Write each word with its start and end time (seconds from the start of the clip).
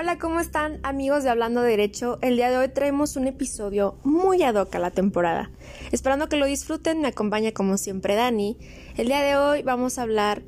Hola, 0.00 0.16
¿cómo 0.16 0.38
están 0.38 0.78
amigos 0.84 1.24
de 1.24 1.30
Hablando 1.30 1.60
Derecho? 1.60 2.20
El 2.22 2.36
día 2.36 2.50
de 2.50 2.56
hoy 2.56 2.68
traemos 2.68 3.16
un 3.16 3.26
episodio 3.26 3.98
muy 4.04 4.44
ad 4.44 4.54
hoc 4.54 4.72
a 4.76 4.78
la 4.78 4.92
temporada. 4.92 5.50
Esperando 5.90 6.28
que 6.28 6.36
lo 6.36 6.46
disfruten, 6.46 7.00
me 7.00 7.08
acompaña 7.08 7.50
como 7.50 7.76
siempre 7.78 8.14
Dani. 8.14 8.56
El 8.96 9.08
día 9.08 9.22
de 9.22 9.36
hoy 9.36 9.62
vamos 9.62 9.98
a 9.98 10.02
hablar 10.02 10.42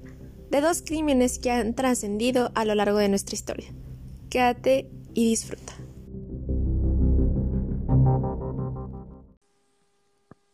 de 0.50 0.60
dos 0.60 0.82
crímenes 0.82 1.40
que 1.40 1.50
han 1.50 1.74
trascendido 1.74 2.52
a 2.54 2.64
lo 2.64 2.76
largo 2.76 2.98
de 2.98 3.08
nuestra 3.08 3.34
historia. 3.34 3.72
Quédate 4.30 4.88
y 5.14 5.30
disfruta. 5.30 5.72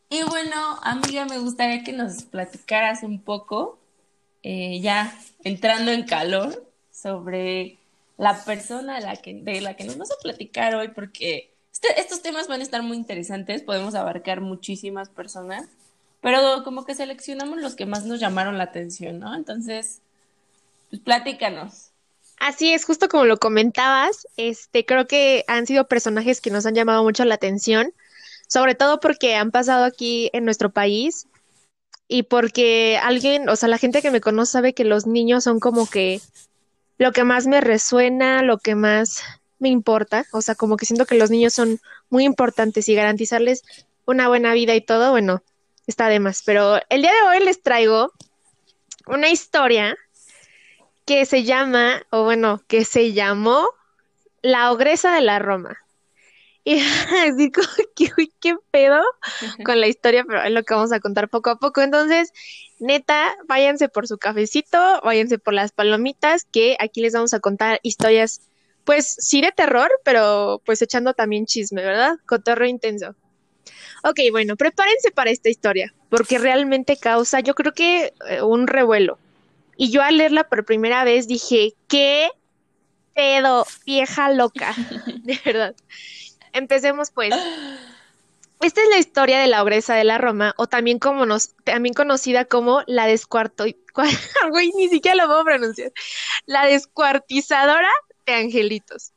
Y 0.09 0.23
bueno, 0.23 0.79
amiga, 0.81 1.27
me 1.27 1.37
gustaría 1.37 1.85
que 1.85 1.93
nos 1.93 2.23
platicaras 2.23 3.03
un 3.03 3.21
poco, 3.21 3.79
eh, 4.43 4.81
ya 4.81 5.15
entrando 5.45 5.91
en 5.91 6.05
calor, 6.05 6.67
sobre 6.91 7.79
la 8.17 8.45
persona 8.45 8.95
de 8.95 9.61
la 9.61 9.75
que, 9.75 9.85
nos 9.85 9.99
vas 9.99 10.11
a 10.11 10.23
platicar 10.23 10.75
hoy, 10.75 10.89
porque 10.89 11.55
este, 11.73 12.01
estos 12.01 12.23
temas 12.23 12.49
van 12.49 12.61
a 12.61 12.65
estar 12.65 12.83
muy 12.83 12.97
interesantes, 12.97 13.63
podemos 13.63 13.95
abarcar 13.95 14.41
muchísimas 14.41 15.09
personas, 15.11 15.67
pero 16.21 16.65
como 16.65 16.85
que 16.85 16.95
seleccionamos 16.95 17.61
los 17.61 17.75
que 17.75 17.87
más 17.87 18.05
nos 18.05 18.21
llamaron 18.21 18.59
la 18.59 18.65
atención, 18.65 19.19
¿no? 19.19 19.35
Entonces, 19.35 20.01
pues 20.91 21.03
platícanos. 21.03 21.91
Así 22.39 22.73
es, 22.73 22.85
justo 22.85 23.09
como 23.09 23.25
lo 23.25 23.39
comentabas, 23.39 24.27
este, 24.37 24.85
creo 24.85 25.07
que 25.07 25.45
han 25.49 25.67
sido 25.67 25.89
personajes 25.89 26.41
que 26.41 26.51
nos 26.51 26.67
han 26.67 26.75
llamado 26.75 27.03
mucho 27.03 27.25
la 27.25 27.35
atención, 27.35 27.93
sobre 28.47 28.75
todo 28.75 29.01
porque 29.01 29.35
han 29.35 29.51
pasado 29.51 29.85
aquí 29.85 30.31
en 30.33 30.45
nuestro 30.45 30.71
país 30.71 31.29
y 32.09 32.25
porque 32.25 32.99
alguien, 33.03 33.49
o 33.49 33.57
sea, 33.57 33.69
la 33.69 33.79
gente 33.79 34.03
que 34.03 34.11
me 34.11 34.21
conoce 34.21 34.53
sabe 34.53 34.75
que 34.75 34.85
los 34.85 35.07
niños 35.07 35.45
son 35.45 35.61
como 35.61 35.87
que 35.87 36.21
lo 36.99 37.13
que 37.13 37.25
más 37.25 37.47
me 37.47 37.61
resuena, 37.61 38.43
lo 38.43 38.59
que 38.59 38.75
más 38.75 39.23
me 39.59 39.69
importa, 39.69 40.27
o 40.33 40.43
sea, 40.43 40.55
como 40.55 40.77
que 40.77 40.87
siento 40.87 41.07
que 41.07 41.15
los 41.15 41.31
niños 41.31 41.55
son 41.55 41.81
muy 42.11 42.25
importantes 42.25 42.89
y 42.89 42.95
garantizarles 42.95 43.63
una 44.05 44.29
buena 44.29 44.53
vida 44.53 44.75
y 44.75 44.81
todo, 44.81 45.11
bueno, 45.11 45.43
está 45.87 46.09
de 46.09 46.21
más. 46.21 46.43
Pero 46.45 46.79
el 46.89 47.03
día 47.03 47.13
de 47.13 47.29
hoy 47.29 47.45
les 47.45 47.63
traigo 47.63 48.13
una 49.07 49.29
historia 49.29 49.97
que 51.05 51.25
se 51.25 51.45
llama, 51.45 52.03
o 52.11 52.25
bueno, 52.25 52.63
que 52.67 52.85
se 52.85 53.13
llamó 53.13 53.69
La 54.43 54.73
Ogresa 54.73 55.15
de 55.15 55.21
la 55.21 55.39
Roma. 55.39 55.79
Y 56.67 56.81
así 57.31 57.53
como 57.53 57.69
que, 57.95 58.11
uy, 58.19 58.33
qué 58.41 58.57
pedo 58.73 59.01
con 59.65 59.81
la 59.81 59.87
historia, 59.87 60.25
pero 60.27 60.43
es 60.43 60.51
lo 60.51 60.65
que 60.65 60.75
vamos 60.75 60.91
a 60.91 60.99
contar 60.99 61.29
poco 61.29 61.51
a 61.51 61.61
poco. 61.61 61.81
Entonces, 61.81 62.33
neta, 62.81 63.37
váyanse 63.47 63.89
por 63.89 64.09
su 64.09 64.19
cafecito, 64.19 65.01
váyanse 65.05 65.39
por 65.39 65.55
las 65.55 65.71
palomitas, 65.71 66.45
que 66.45 66.77
aquí 66.81 67.03
les 67.03 67.13
vamos 67.13 67.35
a 67.35 67.41
contar 67.41 67.79
historias, 67.85 68.41
pues 68.83 69.17
sí 69.17 69.41
de 69.41 69.53
terror, 69.53 69.89
pero 70.05 70.61
pues 70.67 70.83
echando 70.83 71.15
también 71.15 71.47
chisme, 71.47 71.85
¿verdad? 71.85 72.17
Cotorro 72.27 72.67
intenso. 72.67 73.15
Ok, 74.03 74.19
bueno, 74.33 74.57
prepárense 74.57 75.13
para 75.13 75.31
esta 75.31 75.49
historia, 75.49 75.95
porque 76.09 76.39
realmente 76.39 76.97
causa, 76.97 77.39
yo 77.39 77.55
creo 77.55 77.75
que 77.75 78.13
eh, 78.29 78.43
un 78.43 78.67
revuelo. 78.67 79.21
Y 79.77 79.93
yo 79.93 80.03
al 80.03 80.19
leerla 80.19 80.49
por 80.49 80.65
primera 80.65 81.05
vez 81.05 81.29
dije, 81.29 81.75
¿qué 81.87 82.29
pedo, 83.15 83.65
vieja 83.87 84.33
loca? 84.33 84.75
De 85.23 85.39
verdad. 85.45 85.77
Empecemos 86.57 87.11
pues. 87.11 87.35
Esta 88.63 88.83
es 88.83 88.89
la 88.89 88.99
historia 88.99 89.39
de 89.39 89.47
la 89.47 89.63
ogresa 89.63 89.95
de 89.95 90.05
la 90.05 90.17
Roma, 90.17 90.55
o 90.57 90.67
también 90.67 90.99
como 90.99 91.27
nos, 91.27 91.55
también 91.65 91.93
conocida 91.93 92.47
como 92.47 92.83
la 92.87 93.07
descuarto, 93.07 93.67
güey, 94.51 94.73
ni 94.75 94.89
siquiera 94.89 95.15
lo 95.15 95.27
puedo 95.27 95.45
pronunciar, 95.45 95.93
la 96.47 96.65
descuartizadora 96.65 97.91
de 98.25 98.33
angelitos. 98.33 99.13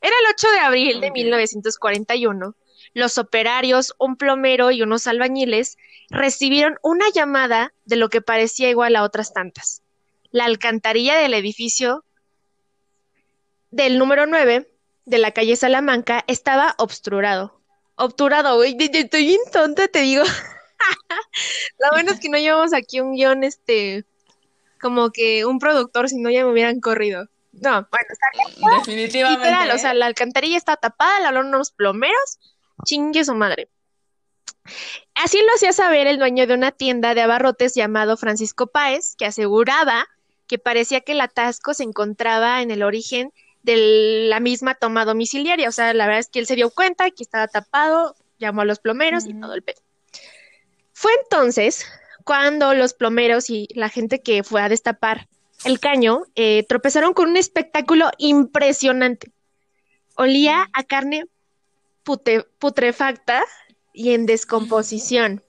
Era 0.00 0.12
el 0.20 0.34
8 0.34 0.50
de 0.50 0.58
abril 0.58 1.00
de 1.00 1.12
1941. 1.12 2.56
Los 2.94 3.18
operarios, 3.18 3.94
un 3.98 4.16
plomero 4.16 4.72
y 4.72 4.82
unos 4.82 5.06
albañiles 5.06 5.76
recibieron 6.10 6.78
una 6.82 7.04
llamada 7.14 7.72
de 7.84 7.94
lo 7.94 8.08
que 8.08 8.22
parecía 8.22 8.68
igual 8.68 8.96
a 8.96 9.04
otras 9.04 9.32
tantas. 9.32 9.82
La 10.32 10.46
alcantarilla 10.46 11.16
del 11.16 11.34
edificio 11.34 12.04
del 13.70 13.98
número 13.98 14.26
9 14.26 14.68
de 15.08 15.18
la 15.18 15.32
calle 15.32 15.56
Salamanca 15.56 16.24
estaba 16.26 16.74
obsturado. 16.78 17.60
Obturado, 17.96 18.56
güey. 18.56 18.76
Estoy 18.78 19.26
bien 19.26 19.40
tonta, 19.52 19.88
te 19.88 20.02
digo. 20.02 20.22
Lo 21.78 21.90
bueno 21.92 22.12
es 22.12 22.20
que 22.20 22.28
no 22.28 22.38
llevamos 22.38 22.72
aquí 22.72 23.00
un 23.00 23.14
guion, 23.14 23.42
este, 23.42 24.04
como 24.80 25.10
que 25.10 25.44
un 25.44 25.58
productor, 25.58 26.08
si 26.08 26.16
no 26.18 26.30
ya 26.30 26.44
me 26.44 26.52
hubieran 26.52 26.80
corrido. 26.80 27.26
No, 27.52 27.88
bueno, 27.90 28.06
está 28.10 28.76
Definitivamente. 28.78 29.44
Literal, 29.44 29.70
o 29.72 29.78
sea, 29.78 29.94
la 29.94 30.06
alcantarilla 30.06 30.56
está 30.56 30.76
tapada, 30.76 31.18
la 31.20 31.28
hablaron 31.28 31.48
unos 31.48 31.72
plomeros, 31.72 32.38
chingue 32.84 33.24
su 33.24 33.34
madre. 33.34 33.68
Así 35.14 35.38
lo 35.38 35.54
hacía 35.54 35.72
saber 35.72 36.06
el 36.06 36.18
dueño 36.18 36.46
de 36.46 36.54
una 36.54 36.70
tienda 36.70 37.14
de 37.14 37.22
abarrotes 37.22 37.74
llamado 37.74 38.16
Francisco 38.16 38.68
Páez, 38.68 39.16
que 39.16 39.26
aseguraba 39.26 40.06
que 40.46 40.58
parecía 40.58 41.00
que 41.00 41.12
el 41.12 41.20
atasco 41.20 41.74
se 41.74 41.84
encontraba 41.84 42.62
en 42.62 42.70
el 42.70 42.82
origen 42.82 43.32
de 43.68 44.28
la 44.28 44.40
misma 44.40 44.74
toma 44.74 45.04
domiciliaria. 45.04 45.68
O 45.68 45.72
sea, 45.72 45.92
la 45.92 46.06
verdad 46.06 46.20
es 46.20 46.28
que 46.28 46.38
él 46.38 46.46
se 46.46 46.56
dio 46.56 46.70
cuenta 46.70 47.10
que 47.10 47.22
estaba 47.22 47.48
tapado, 47.48 48.16
llamó 48.38 48.62
a 48.62 48.64
los 48.64 48.78
plomeros 48.78 49.26
y 49.26 49.34
todo 49.38 49.52
el 49.52 49.62
pedo. 49.62 49.80
Fue 50.94 51.12
entonces 51.22 51.84
cuando 52.24 52.72
los 52.72 52.94
plomeros 52.94 53.50
y 53.50 53.68
la 53.74 53.90
gente 53.90 54.22
que 54.22 54.42
fue 54.42 54.62
a 54.62 54.70
destapar 54.70 55.28
el 55.64 55.80
caño 55.80 56.22
eh, 56.34 56.64
tropezaron 56.66 57.12
con 57.12 57.28
un 57.28 57.36
espectáculo 57.36 58.10
impresionante. 58.16 59.32
Olía 60.16 60.68
a 60.72 60.82
carne 60.84 61.26
putrefacta 62.04 63.44
y 63.92 64.14
en 64.14 64.24
descomposición. 64.24 65.42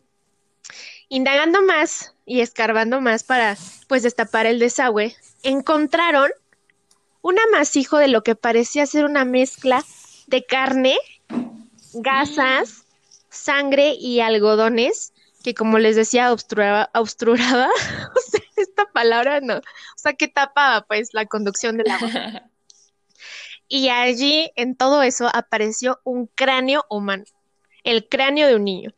Indagando 1.08 1.62
más 1.62 2.16
y 2.26 2.42
escarbando 2.42 3.00
más 3.00 3.24
para 3.24 3.56
pues 3.88 4.04
destapar 4.04 4.46
el 4.46 4.60
desagüe, 4.60 5.16
encontraron 5.42 6.32
un 7.22 7.38
amasijo 7.40 7.98
de 7.98 8.08
lo 8.08 8.24
que 8.24 8.36
parecía 8.36 8.86
ser 8.86 9.06
una 9.06 9.26
mezcla 9.26 9.84
de 10.28 10.46
carne, 10.46 10.98
gasas, 11.94 12.86
sangre 13.30 13.94
y 13.94 14.20
algodones, 14.20 15.14
que 15.44 15.54
como 15.54 15.80
les 15.80 15.96
decía, 15.96 16.32
obstruaba, 16.32 16.90
obstruraba, 16.94 17.70
esta 18.56 18.86
palabra 18.92 19.40
no, 19.42 19.58
o 19.58 19.62
sea, 19.98 20.14
que 20.14 20.28
tapaba 20.28 20.86
pues 20.86 21.14
la 21.14 21.26
conducción 21.26 21.78
del 21.78 21.92
agua. 21.92 22.44
Y 23.72 23.90
allí, 23.90 24.52
en 24.56 24.76
todo 24.76 25.04
eso, 25.04 25.30
apareció 25.32 26.00
un 26.04 26.26
cráneo 26.26 26.86
humano, 26.90 27.24
el 27.84 28.10
cráneo 28.10 28.48
de 28.48 28.56
un 28.56 28.64
niño. 28.64 28.96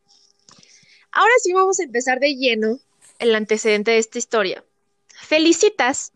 Ahora 1.12 1.34
sí 1.44 1.52
vamos 1.52 1.82
a 1.82 1.84
empezar 1.84 2.22
de 2.22 2.36
lleno 2.36 2.80
el 3.20 3.36
antecedente 3.36 3.92
de 3.92 3.98
esta 3.98 4.18
historia. 4.18 4.64
Felicitas 5.10 6.14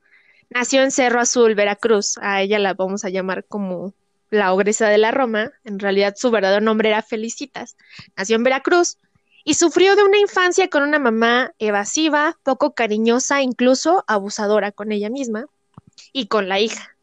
Nació 0.50 0.83
en 0.83 0.91
Cerro 0.91 1.19
Azul, 1.19 1.56
Veracruz. 1.56 2.17
A 2.22 2.41
ella 2.41 2.59
la 2.59 2.73
vamos 2.73 3.06
a 3.06 3.09
llamar 3.09 3.45
como 3.45 3.94
la 4.29 4.53
ogresa 4.53 4.89
de 4.89 4.97
la 4.97 5.11
Roma. 5.11 5.51
En 5.63 5.79
realidad 5.79 6.16
su 6.17 6.31
verdadero 6.31 6.61
nombre 6.61 6.89
era 6.89 7.01
Felicitas. 7.01 7.75
Nació 8.16 8.35
en 8.35 8.44
Veracruz 8.44 8.97
y 9.44 9.55
sufrió 9.55 9.95
de 9.95 10.03
una 10.03 10.17
infancia 10.17 10.69
con 10.69 10.84
una 10.84 11.00
mamá 11.00 11.53
evasiva, 11.59 12.38
poco 12.44 12.73
cariñosa, 12.73 13.41
incluso 13.41 14.03
abusadora 14.07 14.72
con 14.72 14.91
ella 14.91 15.09
misma 15.09 15.45
y 16.11 16.28
con 16.28 16.50
la 16.50 16.59
hija. 16.59 16.95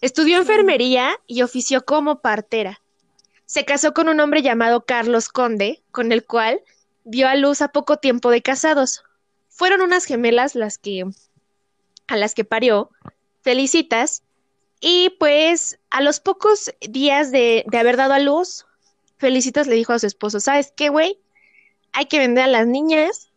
Estudió 0.00 0.38
enfermería 0.38 1.18
y 1.26 1.42
ofició 1.42 1.84
como 1.84 2.20
partera. 2.20 2.80
Se 3.46 3.64
casó 3.64 3.92
con 3.92 4.08
un 4.08 4.20
hombre 4.20 4.42
llamado 4.42 4.84
Carlos 4.84 5.28
Conde, 5.28 5.82
con 5.90 6.12
el 6.12 6.24
cual 6.24 6.60
dio 7.04 7.28
a 7.28 7.34
luz 7.36 7.62
a 7.62 7.68
poco 7.68 7.98
tiempo 7.98 8.30
de 8.30 8.42
casados. 8.42 9.02
Fueron 9.48 9.80
unas 9.80 10.04
gemelas 10.04 10.54
las 10.54 10.78
que 10.78 11.06
a 12.06 12.16
las 12.16 12.34
que 12.34 12.44
parió, 12.44 12.90
felicitas, 13.42 14.22
y 14.86 15.10
pues 15.18 15.78
a 15.88 16.02
los 16.02 16.20
pocos 16.20 16.70
días 16.80 17.30
de, 17.30 17.64
haber 17.72 17.96
dado 17.96 18.12
a 18.12 18.18
luz, 18.18 18.66
Felicitas 19.16 19.66
le 19.66 19.76
dijo 19.76 19.94
a 19.94 19.98
su 19.98 20.06
esposo, 20.06 20.40
¿sabes 20.40 20.74
qué, 20.76 20.90
güey? 20.90 21.18
Hay 21.92 22.04
que 22.04 22.18
vender 22.18 22.44
a 22.44 22.48
las 22.48 22.66
niñas. 22.66 23.30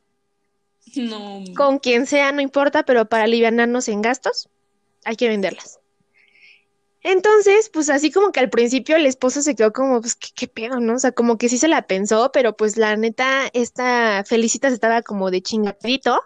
No. 0.96 1.44
Con 1.56 1.80
quien 1.80 2.06
sea, 2.06 2.34
no 2.34 2.42
importa, 2.42 2.84
pero 2.84 3.08
para 3.08 3.24
aliviarnos 3.24 3.88
en 3.88 4.02
gastos, 4.02 4.50
hay 5.06 5.16
que 5.16 5.30
venderlas. 5.30 5.80
Entonces, 7.02 7.70
pues 7.70 7.90
así 7.90 8.12
como 8.12 8.34
que 8.34 8.42
al 8.42 8.50
principio 8.50 8.98
el 8.98 9.06
esposo 9.06 9.42
se 9.42 9.56
quedó 9.56 9.72
como, 9.72 10.02
pues, 10.02 10.16
¿qué, 10.16 10.30
qué 10.36 10.48
pedo, 10.50 10.82
no? 10.82 10.96
O 10.96 11.00
sea, 11.00 11.14
como 11.14 11.38
que 11.38 11.48
sí 11.48 11.58
se 11.58 11.70
la 11.70 11.84
pensó, 11.84 12.32
pero 12.34 12.58
pues 12.58 12.76
la 12.76 12.98
neta, 12.98 13.50
esta 13.54 14.26
Felicitas 14.26 14.74
estaba 14.74 15.02
como 15.02 15.32
de 15.32 15.42
chingadito. 15.42 16.20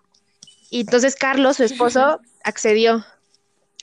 Y 0.72 0.80
entonces 0.80 1.16
Carlos, 1.16 1.58
su 1.58 1.64
esposo, 1.64 2.20
accedió. 2.44 3.06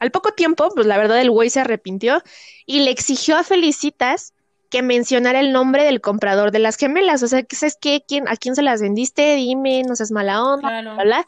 Al 0.01 0.11
poco 0.11 0.33
tiempo, 0.33 0.69
pues 0.75 0.87
la 0.87 0.97
verdad 0.97 1.21
el 1.21 1.31
güey 1.31 1.51
se 1.51 1.61
arrepintió 1.61 2.23
y 2.67 2.81
le 2.81 2.91
exigió 2.91 3.37
a 3.37 3.45
Felicitas 3.45 4.33
que 4.71 4.83
mencionara 4.83 5.41
el 5.41 5.53
nombre 5.53 5.85
del 5.85 6.01
comprador 6.01 6.51
de 6.51 6.59
las 6.59 6.77
gemelas. 6.77 7.23
O 7.23 7.29
sea, 7.29 7.45
¿sabes 7.51 7.77
qué? 7.81 8.05
¿Quién, 8.07 8.29
¿A 8.29 8.37
quién 8.37 8.55
se 8.55 8.63
las 8.63 8.81
vendiste? 8.81 9.35
Dime, 9.37 9.83
no 9.83 9.97
seas 9.97 10.11
mala 10.11 10.43
onda, 10.43 11.25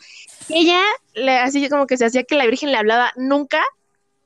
Y 0.49 0.67
ella, 0.67 0.83
le, 1.15 1.39
así 1.39 1.69
como 1.69 1.87
que 1.87 1.97
se 1.97 2.05
hacía 2.05 2.25
que 2.25 2.35
la 2.35 2.47
Virgen 2.47 2.71
le 2.71 2.79
hablaba, 2.79 3.13
nunca, 3.17 3.63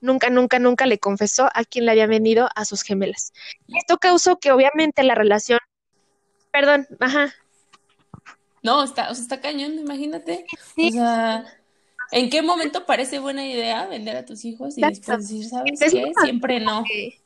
nunca, 0.01 0.31
nunca, 0.31 0.59
nunca 0.59 0.87
le 0.87 0.99
confesó 0.99 1.49
a 1.55 1.65
quién 1.65 1.87
le 1.87 1.93
había 1.93 2.07
vendido 2.07 2.49
a 2.55 2.65
sus 2.65 2.83
gemelas. 2.83 3.33
Esto 3.69 3.99
causó 3.99 4.39
que 4.39 4.53
obviamente 4.53 5.03
la 5.05 5.15
relación, 5.15 5.61
perdón, 6.53 6.87
ajá. 7.01 7.35
No, 8.63 8.83
está, 8.83 9.11
o 9.11 9.15
sea, 9.15 9.23
está 9.23 9.41
cañón, 9.41 9.79
imagínate. 9.79 10.47
O 10.77 10.91
sea, 10.91 11.45
¿en 12.13 12.31
qué 12.31 12.43
momento 12.43 12.87
parece 12.87 13.19
buena 13.19 13.47
idea 13.47 13.87
vender 13.87 14.17
a 14.17 14.25
tus 14.25 14.45
hijos 14.45 14.79
y 14.79 14.81
después 14.81 15.19
decir, 15.29 15.49
¿sabes 15.49 15.79
qué? 15.79 16.13
Siempre 16.23 16.61
no. 16.61 16.85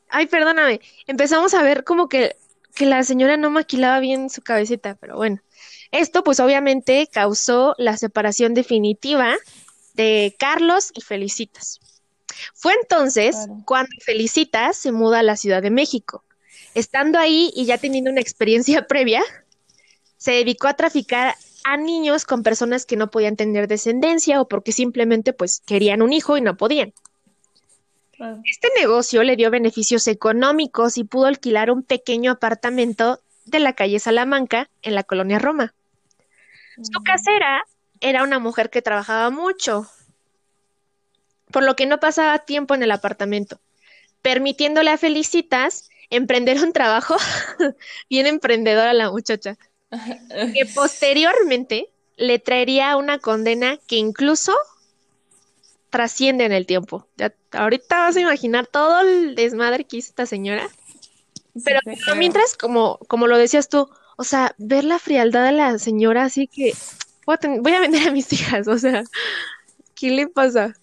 Ay, 0.09 0.27
perdóname. 0.27 0.81
Empezamos 1.07 1.53
a 1.53 1.63
ver 1.63 1.83
como 1.83 2.09
que, 2.09 2.35
que 2.75 2.85
la 2.85 3.03
señora 3.03 3.37
no 3.37 3.49
maquilaba 3.49 3.99
bien 3.99 4.29
su 4.29 4.41
cabecita, 4.41 4.95
pero 4.95 5.15
bueno. 5.15 5.41
Esto 5.91 6.23
pues 6.23 6.39
obviamente 6.39 7.09
causó 7.11 7.73
la 7.77 7.97
separación 7.97 8.53
definitiva 8.53 9.35
de 9.95 10.35
Carlos 10.37 10.91
y 10.93 11.01
Felicitas. 11.01 11.79
Fue 12.53 12.73
entonces 12.73 13.35
cuando 13.65 13.89
Felicitas 14.01 14.77
se 14.77 14.91
muda 14.91 15.19
a 15.19 15.23
la 15.23 15.35
Ciudad 15.35 15.61
de 15.61 15.71
México. 15.71 16.23
Estando 16.75 17.17
ahí 17.17 17.51
y 17.55 17.65
ya 17.65 17.77
teniendo 17.77 18.11
una 18.11 18.21
experiencia 18.21 18.85
previa, 18.87 19.23
se 20.17 20.31
dedicó 20.31 20.67
a 20.67 20.75
traficar 20.75 21.35
a 21.63 21.77
niños 21.77 22.25
con 22.25 22.43
personas 22.43 22.85
que 22.85 22.95
no 22.95 23.09
podían 23.09 23.35
tener 23.35 23.67
descendencia 23.67 24.41
o 24.41 24.47
porque 24.47 24.71
simplemente 24.71 25.33
pues 25.33 25.61
querían 25.65 26.01
un 26.01 26.13
hijo 26.13 26.37
y 26.37 26.41
no 26.41 26.57
podían. 26.57 26.93
Este 28.43 28.67
negocio 28.77 29.23
le 29.23 29.37
dio 29.37 29.49
beneficios 29.49 30.05
económicos 30.07 30.97
y 30.97 31.05
pudo 31.05 31.27
alquilar 31.27 31.71
un 31.71 31.83
pequeño 31.83 32.31
apartamento 32.31 33.21
de 33.45 33.59
la 33.59 33.73
calle 33.73 33.99
Salamanca 33.99 34.69
en 34.81 34.93
la 34.93 35.03
colonia 35.03 35.39
Roma. 35.39 35.73
Su 36.81 37.01
casera 37.03 37.63
era 38.01 38.23
una 38.23 38.39
mujer 38.39 38.69
que 38.69 38.81
trabajaba 38.81 39.29
mucho, 39.29 39.87
por 41.51 41.63
lo 41.63 41.75
que 41.75 41.85
no 41.85 41.99
pasaba 41.99 42.39
tiempo 42.39 42.75
en 42.75 42.83
el 42.83 42.91
apartamento, 42.91 43.59
permitiéndole 44.21 44.91
a 44.91 44.97
Felicitas 44.97 45.89
emprender 46.09 46.61
un 46.63 46.73
trabajo 46.73 47.15
bien 48.09 48.27
emprendedor 48.27 48.87
a 48.87 48.93
la 48.93 49.11
muchacha, 49.11 49.57
que 49.89 50.65
posteriormente 50.73 51.89
le 52.17 52.39
traería 52.39 52.95
una 52.97 53.19
condena 53.19 53.77
que 53.87 53.95
incluso 53.95 54.55
trasciende 55.89 56.45
en 56.45 56.51
el 56.51 56.65
tiempo. 56.65 57.07
ahorita 57.51 57.99
vas 57.99 58.15
a 58.15 58.21
imaginar 58.21 58.67
todo 58.67 59.01
el 59.01 59.35
desmadre 59.35 59.85
que 59.85 59.97
hizo 59.97 60.09
esta 60.09 60.25
señora. 60.25 60.69
Pero, 61.63 61.79
mientras, 62.15 62.55
como, 62.55 62.99
como 63.07 63.27
lo 63.27 63.37
decías 63.37 63.69
tú, 63.69 63.89
o 64.17 64.23
sea, 64.23 64.53
ver 64.57 64.83
la 64.83 64.99
frialdad 64.99 65.45
de 65.45 65.51
la 65.53 65.79
señora, 65.79 66.25
así 66.25 66.47
que 66.47 66.73
voy 67.25 67.73
a, 67.73 67.79
vender 67.79 68.07
a 68.07 68.11
mis 68.11 68.31
hijas, 68.33 68.67
o 68.67 68.77
sea, 68.77 69.03
¿qué 69.95 70.11
le 70.11 70.27
pasa? 70.27 70.75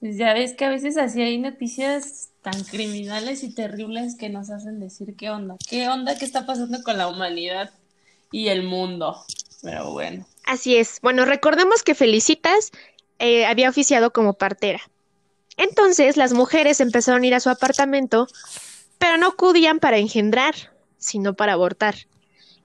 Pues 0.00 0.16
ya 0.16 0.32
ves 0.34 0.54
que 0.54 0.64
a 0.64 0.70
veces 0.70 0.96
así 0.96 1.22
hay 1.22 1.38
noticias 1.38 2.30
tan 2.42 2.64
criminales 2.64 3.42
y 3.42 3.54
terribles 3.54 4.16
que 4.16 4.28
nos 4.28 4.50
hacen 4.50 4.80
decir 4.80 5.16
qué 5.16 5.30
onda, 5.30 5.56
qué 5.68 5.88
onda, 5.88 6.16
qué 6.16 6.24
está 6.24 6.46
pasando 6.46 6.82
con 6.82 6.98
la 6.98 7.08
humanidad 7.08 7.70
y 8.34 8.48
el 8.48 8.64
mundo. 8.64 9.24
Pero 9.62 9.92
bueno. 9.92 10.26
Así 10.44 10.76
es. 10.76 10.98
Bueno, 11.02 11.24
recordemos 11.24 11.84
que 11.84 11.94
Felicitas 11.94 12.72
eh, 13.20 13.46
había 13.46 13.70
oficiado 13.70 14.12
como 14.12 14.34
partera. 14.34 14.80
Entonces 15.56 16.16
las 16.16 16.32
mujeres 16.32 16.80
empezaron 16.80 17.22
a 17.22 17.26
ir 17.28 17.34
a 17.36 17.38
su 17.38 17.48
apartamento, 17.48 18.26
pero 18.98 19.18
no 19.18 19.28
acudían 19.28 19.78
para 19.78 19.98
engendrar, 19.98 20.56
sino 20.98 21.34
para 21.34 21.52
abortar. 21.52 21.94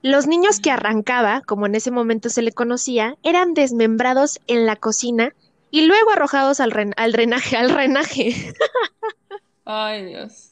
Los 0.02 0.26
niños 0.26 0.58
que 0.58 0.72
arrancaba, 0.72 1.40
como 1.46 1.66
en 1.66 1.76
ese 1.76 1.92
momento 1.92 2.30
se 2.30 2.42
le 2.42 2.50
conocía, 2.50 3.16
eran 3.22 3.54
desmembrados 3.54 4.40
en 4.48 4.66
la 4.66 4.74
cocina 4.74 5.36
y 5.70 5.82
luego 5.82 6.10
arrojados 6.10 6.58
al, 6.58 6.92
al 6.96 7.12
drenaje, 7.12 7.56
al 7.56 7.70
renaje. 7.70 8.54
Ay, 9.64 10.06
Dios. 10.06 10.50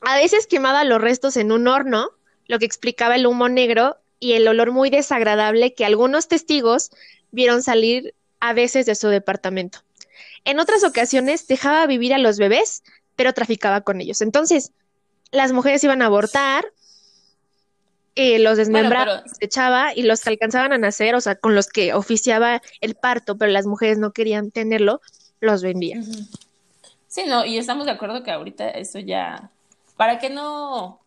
A 0.00 0.16
veces 0.16 0.46
quemaba 0.46 0.84
los 0.84 1.02
restos 1.02 1.36
en 1.36 1.52
un 1.52 1.68
horno, 1.68 2.12
lo 2.52 2.58
que 2.58 2.66
explicaba 2.66 3.16
el 3.16 3.26
humo 3.26 3.48
negro 3.48 3.96
y 4.20 4.34
el 4.34 4.46
olor 4.46 4.72
muy 4.72 4.90
desagradable 4.90 5.72
que 5.72 5.86
algunos 5.86 6.28
testigos 6.28 6.90
vieron 7.30 7.62
salir 7.62 8.14
a 8.40 8.52
veces 8.52 8.84
de 8.84 8.94
su 8.94 9.08
departamento. 9.08 9.78
En 10.44 10.60
otras 10.60 10.84
ocasiones 10.84 11.46
dejaba 11.46 11.86
vivir 11.86 12.12
a 12.12 12.18
los 12.18 12.36
bebés, 12.36 12.82
pero 13.16 13.32
traficaba 13.32 13.80
con 13.80 14.02
ellos. 14.02 14.20
Entonces, 14.20 14.72
las 15.30 15.52
mujeres 15.52 15.82
iban 15.82 16.02
a 16.02 16.06
abortar, 16.06 16.66
eh, 18.16 18.38
los 18.38 18.58
desmembraba, 18.58 19.24
se 19.26 19.46
echaba 19.46 19.94
y 19.94 20.02
los 20.02 20.20
que 20.20 20.28
alcanzaban 20.28 20.74
a 20.74 20.78
nacer, 20.78 21.14
o 21.14 21.22
sea, 21.22 21.36
con 21.36 21.54
los 21.54 21.68
que 21.68 21.94
oficiaba 21.94 22.60
el 22.82 22.96
parto, 22.96 23.38
pero 23.38 23.50
las 23.50 23.64
mujeres 23.64 23.96
no 23.96 24.12
querían 24.12 24.50
tenerlo, 24.50 25.00
los 25.40 25.62
vendía. 25.62 26.02
Sí, 27.08 27.22
no, 27.26 27.46
y 27.46 27.56
estamos 27.56 27.86
de 27.86 27.92
acuerdo 27.92 28.22
que 28.22 28.30
ahorita 28.30 28.68
eso 28.68 28.98
ya, 28.98 29.50
para 29.96 30.18
que 30.18 30.28
no 30.28 31.01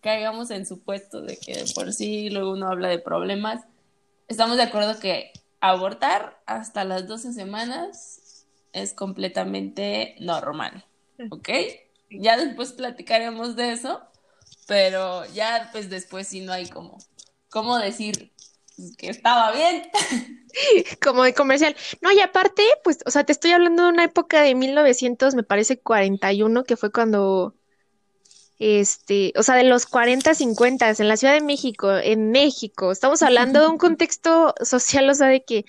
caigamos 0.00 0.50
en 0.50 0.66
supuesto 0.66 1.22
de 1.22 1.36
que 1.36 1.64
por 1.74 1.92
sí 1.92 2.30
luego 2.30 2.52
uno 2.52 2.68
habla 2.68 2.88
de 2.88 2.98
problemas, 2.98 3.64
estamos 4.28 4.56
de 4.56 4.64
acuerdo 4.64 4.98
que 5.00 5.32
abortar 5.60 6.40
hasta 6.46 6.84
las 6.84 7.06
12 7.06 7.32
semanas 7.32 8.46
es 8.72 8.92
completamente 8.92 10.16
normal, 10.20 10.84
¿ok? 11.30 11.48
Ya 12.10 12.36
después 12.36 12.72
platicaremos 12.72 13.56
de 13.56 13.72
eso, 13.72 14.00
pero 14.66 15.24
ya 15.26 15.68
pues 15.72 15.90
después 15.90 16.28
sí 16.28 16.40
no 16.40 16.52
hay 16.52 16.68
como, 16.68 16.98
¿cómo 17.50 17.78
decir 17.78 18.32
que 18.96 19.10
estaba 19.10 19.52
bien? 19.52 19.90
como 21.02 21.24
de 21.24 21.34
comercial. 21.34 21.76
No, 22.00 22.12
y 22.12 22.20
aparte, 22.20 22.62
pues, 22.84 22.98
o 23.06 23.10
sea, 23.10 23.24
te 23.24 23.32
estoy 23.32 23.52
hablando 23.52 23.84
de 23.84 23.88
una 23.90 24.04
época 24.04 24.42
de 24.42 24.54
1900, 24.54 25.34
me 25.34 25.42
parece 25.42 25.80
41, 25.80 26.64
que 26.64 26.76
fue 26.76 26.92
cuando, 26.92 27.54
este, 28.58 29.32
o 29.36 29.42
sea, 29.42 29.54
de 29.54 29.64
los 29.64 29.86
40, 29.86 30.34
50 30.34 30.90
en 30.98 31.08
la 31.08 31.16
Ciudad 31.16 31.34
de 31.34 31.40
México, 31.40 31.96
en 31.96 32.30
México, 32.30 32.90
estamos 32.90 33.22
hablando 33.22 33.60
de 33.60 33.68
un 33.68 33.78
contexto 33.78 34.54
social, 34.62 35.08
o 35.08 35.14
sea, 35.14 35.28
de 35.28 35.44
que, 35.44 35.64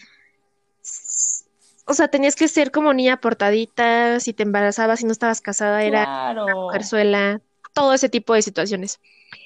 o 1.85 1.93
sea, 1.93 2.07
tenías 2.07 2.35
que 2.35 2.47
ser 2.47 2.71
como 2.71 2.93
niña 2.93 3.21
portadita, 3.21 4.19
si 4.19 4.33
te 4.33 4.43
embarazabas, 4.43 4.99
si 4.99 5.05
no 5.05 5.11
estabas 5.11 5.41
casada, 5.41 5.83
era 5.83 6.31
una 6.31 6.55
mujerzuela, 6.55 7.41
todo 7.73 7.93
ese 7.93 8.09
tipo 8.09 8.33
de 8.33 8.41
situaciones. 8.41 8.99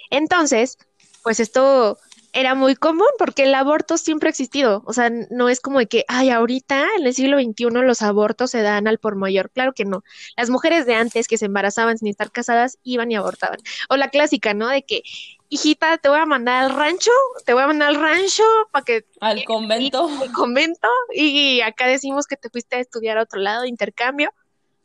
Entonces, 0.10 0.78
pues 1.24 1.40
esto 1.40 1.98
era 2.34 2.56
muy 2.56 2.76
común 2.76 3.08
porque 3.20 3.44
el 3.44 3.54
aborto 3.54 3.98
siempre 3.98 4.28
ha 4.28 4.32
existido. 4.32 4.84
O 4.86 4.94
sea, 4.94 5.12
no 5.30 5.50
es 5.50 5.62
como 5.62 5.80
de 5.80 5.86
que, 5.86 6.04
ay, 6.08 6.32
ahorita 6.32 6.88
en 6.98 7.06
el 7.06 7.14
siglo 7.14 7.38
XXI 7.40 7.66
los 7.84 8.02
abortos 8.02 8.52
se 8.52 8.64
dan 8.64 8.88
al 8.88 8.98
por 8.98 9.16
mayor. 9.16 9.52
Claro 9.52 9.74
que 9.74 9.86
no. 9.86 10.04
Las 10.36 10.50
mujeres 10.50 10.88
de 10.88 10.96
antes 10.96 11.28
que 11.28 11.38
se 11.38 11.46
embarazaban 11.46 11.98
sin 12.00 12.08
estar 12.08 12.32
casadas 12.32 12.80
iban 12.84 13.12
y 13.12 13.16
abortaban. 13.16 13.60
O 13.88 13.98
la 13.98 14.10
clásica, 14.10 14.56
¿no? 14.56 14.68
De 14.68 14.84
que, 14.84 15.04
hijita, 15.50 16.00
te 16.00 16.10
voy 16.10 16.18
a 16.18 16.26
mandar 16.26 16.64
al 16.64 16.76
rancho, 16.76 17.12
te 17.46 17.54
voy 17.54 17.62
a 17.62 17.68
mandar 17.68 17.90
al 17.90 18.02
rancho 18.02 18.44
para 18.72 18.84
que... 18.84 19.06
Al 19.22 19.44
convento. 19.46 20.10
Al 20.22 20.32
convento. 20.32 20.88
Y 21.14 21.62
acá 21.62 21.86
decimos 21.86 22.26
que 22.26 22.36
te 22.36 22.50
fuiste 22.50 22.78
a 22.78 22.80
estudiar 22.80 23.20
a 23.20 23.24
otro 23.24 23.40
lado, 23.40 23.62
de 23.62 23.70
intercambio. 23.70 24.34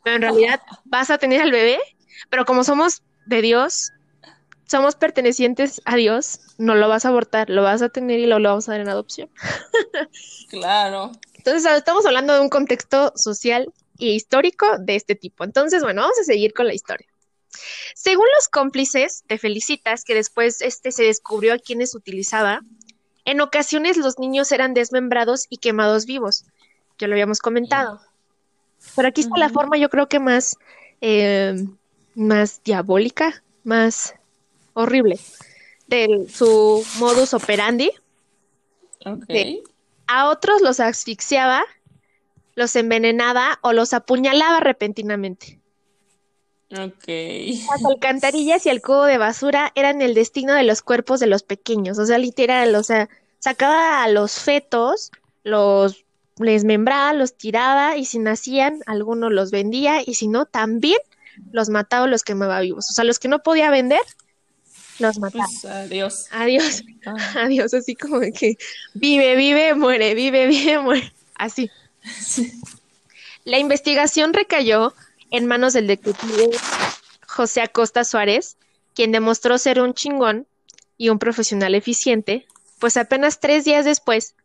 Pero 0.03 0.17
en 0.17 0.21
realidad 0.21 0.61
vas 0.85 1.09
a 1.09 1.17
tener 1.17 1.41
al 1.41 1.51
bebé. 1.51 1.79
Pero 2.29 2.45
como 2.45 2.63
somos 2.63 3.01
de 3.25 3.41
Dios, 3.41 3.91
somos 4.69 4.95
pertenecientes 4.95 5.81
a 5.85 5.95
Dios, 5.95 6.41
no 6.57 6.75
lo 6.75 6.87
vas 6.87 7.05
a 7.05 7.09
abortar, 7.09 7.49
lo 7.49 7.63
vas 7.63 7.81
a 7.81 7.89
tener 7.89 8.19
y 8.19 8.27
lo, 8.27 8.37
lo 8.37 8.49
vamos 8.49 8.69
a 8.69 8.73
dar 8.73 8.81
en 8.81 8.89
adopción. 8.89 9.29
claro. 10.49 11.11
Entonces, 11.33 11.71
estamos 11.71 12.05
hablando 12.05 12.33
de 12.33 12.41
un 12.41 12.49
contexto 12.49 13.11
social 13.15 13.73
e 13.97 14.07
histórico 14.07 14.77
de 14.77 14.95
este 14.95 15.15
tipo. 15.15 15.43
Entonces, 15.43 15.81
bueno, 15.81 16.01
vamos 16.01 16.19
a 16.19 16.23
seguir 16.23 16.53
con 16.53 16.67
la 16.67 16.75
historia. 16.75 17.07
Según 17.95 18.25
los 18.37 18.47
cómplices 18.47 19.23
de 19.27 19.39
Felicitas, 19.39 20.03
que 20.03 20.13
después 20.13 20.61
este 20.61 20.91
se 20.91 21.03
descubrió 21.03 21.55
a 21.55 21.57
quienes 21.57 21.95
utilizaba, 21.95 22.61
en 23.25 23.41
ocasiones 23.41 23.97
los 23.97 24.19
niños 24.19 24.51
eran 24.51 24.75
desmembrados 24.75 25.47
y 25.49 25.57
quemados 25.57 26.05
vivos. 26.05 26.45
Ya 26.99 27.07
lo 27.07 27.13
habíamos 27.15 27.39
comentado. 27.39 28.01
Pero 28.95 29.07
aquí 29.07 29.21
está 29.21 29.37
la 29.37 29.49
forma, 29.49 29.77
yo 29.77 29.89
creo 29.89 30.07
que 30.07 30.19
más 30.19 30.57
eh, 31.01 31.55
más 32.13 32.61
diabólica, 32.63 33.43
más 33.63 34.13
horrible 34.79 35.19
de 35.87 36.27
su 36.29 36.85
modus 36.99 37.33
operandi. 37.33 37.91
a 40.07 40.29
otros 40.29 40.61
los 40.61 40.79
asfixiaba, 40.79 41.63
los 42.55 42.75
envenenaba 42.75 43.59
o 43.61 43.73
los 43.73 43.93
apuñalaba 43.93 44.59
repentinamente. 44.59 45.59
Las 46.69 46.91
alcantarillas 47.89 48.65
y 48.65 48.69
el 48.69 48.81
cubo 48.81 49.05
de 49.05 49.17
basura 49.17 49.71
eran 49.75 50.01
el 50.01 50.13
destino 50.13 50.53
de 50.53 50.63
los 50.63 50.81
cuerpos 50.81 51.19
de 51.19 51.27
los 51.27 51.43
pequeños, 51.43 51.97
o 51.97 52.05
sea, 52.05 52.17
literal, 52.17 52.75
o 52.75 52.83
sea, 52.83 53.09
sacaba 53.39 54.03
a 54.03 54.09
los 54.09 54.33
fetos, 54.33 55.11
los 55.43 56.05
desmembraba, 56.37 57.13
los 57.13 57.35
tiraba 57.35 57.97
y 57.97 58.05
si 58.05 58.19
nacían, 58.19 58.81
algunos 58.85 59.31
los 59.31 59.51
vendía 59.51 60.01
y 60.05 60.13
si 60.13 60.27
no, 60.27 60.45
también 60.45 60.99
los 61.51 61.69
mataba 61.69 62.03
o 62.03 62.07
los 62.07 62.23
quemaba 62.23 62.59
vivos. 62.61 62.89
O 62.89 62.93
sea, 62.93 63.03
los 63.03 63.19
que 63.19 63.27
no 63.27 63.39
podía 63.39 63.71
vender, 63.71 64.01
los 64.99 65.19
pues, 65.19 65.33
mataba. 65.35 65.79
adiós. 65.81 66.27
Adiós. 66.31 66.83
Ah. 67.05 67.15
Adiós, 67.45 67.73
así 67.73 67.95
como 67.95 68.19
de 68.19 68.31
que 68.31 68.57
vive, 68.93 69.35
vive, 69.35 69.73
muere, 69.75 70.13
vive, 70.13 70.47
vive, 70.47 70.79
muere. 70.79 71.13
Así. 71.35 71.69
La 73.45 73.57
investigación 73.57 74.33
recayó 74.33 74.93
en 75.31 75.45
manos 75.45 75.73
del 75.73 75.87
detective 75.87 76.49
José 77.27 77.61
Acosta 77.61 78.03
Suárez, 78.03 78.57
quien 78.93 79.11
demostró 79.11 79.57
ser 79.57 79.79
un 79.81 79.93
chingón 79.93 80.47
y 80.97 81.09
un 81.09 81.19
profesional 81.19 81.75
eficiente, 81.75 82.45
pues 82.79 82.97
apenas 82.97 83.39
tres 83.39 83.63
días 83.63 83.85
después, 83.85 84.35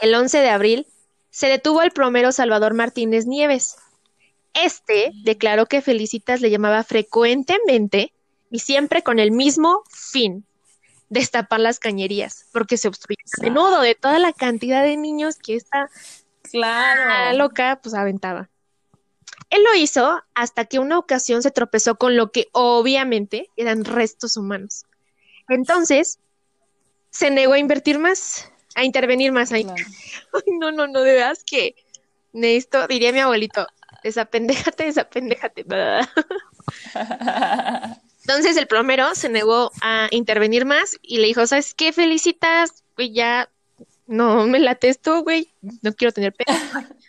el 0.00 0.14
11 0.14 0.38
de 0.38 0.50
abril, 0.50 0.86
se 1.30 1.48
detuvo 1.48 1.80
al 1.80 1.90
plomero 1.90 2.32
Salvador 2.32 2.74
Martínez 2.74 3.26
Nieves. 3.26 3.76
Este 4.54 5.10
declaró 5.24 5.66
que 5.66 5.82
Felicitas 5.82 6.40
le 6.40 6.50
llamaba 6.50 6.82
frecuentemente 6.84 8.12
y 8.50 8.60
siempre 8.60 9.02
con 9.02 9.18
el 9.18 9.30
mismo 9.30 9.82
fin, 9.90 10.44
destapar 11.08 11.60
las 11.60 11.78
cañerías, 11.78 12.46
porque 12.52 12.76
se 12.76 12.88
obstruía 12.88 13.18
a 13.38 13.42
menudo 13.42 13.80
de 13.80 13.94
toda 13.94 14.18
la 14.18 14.32
cantidad 14.32 14.82
de 14.82 14.96
niños 14.96 15.36
que 15.36 15.54
esta 15.56 15.88
Claro. 16.50 17.36
loca 17.36 17.80
pues 17.82 17.94
aventaba. 17.94 18.48
Él 19.50 19.62
lo 19.62 19.74
hizo 19.74 20.22
hasta 20.34 20.64
que 20.64 20.78
una 20.78 20.98
ocasión 20.98 21.42
se 21.42 21.50
tropezó 21.50 21.96
con 21.96 22.16
lo 22.16 22.32
que 22.32 22.48
obviamente 22.52 23.50
eran 23.56 23.84
restos 23.84 24.36
humanos. 24.36 24.84
Entonces, 25.48 26.18
se 27.10 27.30
negó 27.30 27.52
a 27.52 27.58
invertir 27.58 27.98
más, 27.98 28.50
a 28.74 28.84
intervenir 28.84 29.32
más 29.32 29.52
ahí. 29.52 29.64
Claro. 29.64 29.84
No, 30.60 30.70
no, 30.72 30.86
no, 30.86 31.00
de 31.02 31.14
veras 31.14 31.44
que 31.44 31.74
necesito, 32.32 32.86
diría 32.88 33.12
mi 33.12 33.20
abuelito, 33.20 33.66
desapendéjate, 34.02 34.84
desapendéjate. 34.84 35.64
Entonces 38.26 38.56
el 38.56 38.66
plomero 38.66 39.14
se 39.14 39.28
negó 39.28 39.70
a 39.82 40.08
intervenir 40.10 40.64
más 40.64 40.98
y 41.00 41.18
le 41.18 41.28
dijo, 41.28 41.46
¿sabes 41.46 41.74
qué? 41.74 41.92
Felicitas, 41.92 42.82
güey, 42.96 43.12
ya 43.12 43.48
no 44.08 44.48
me 44.48 44.58
late 44.58 44.88
esto, 44.88 45.22
güey, 45.22 45.54
no 45.82 45.92
quiero 45.92 46.10
tener 46.10 46.32
pena. 46.32 46.58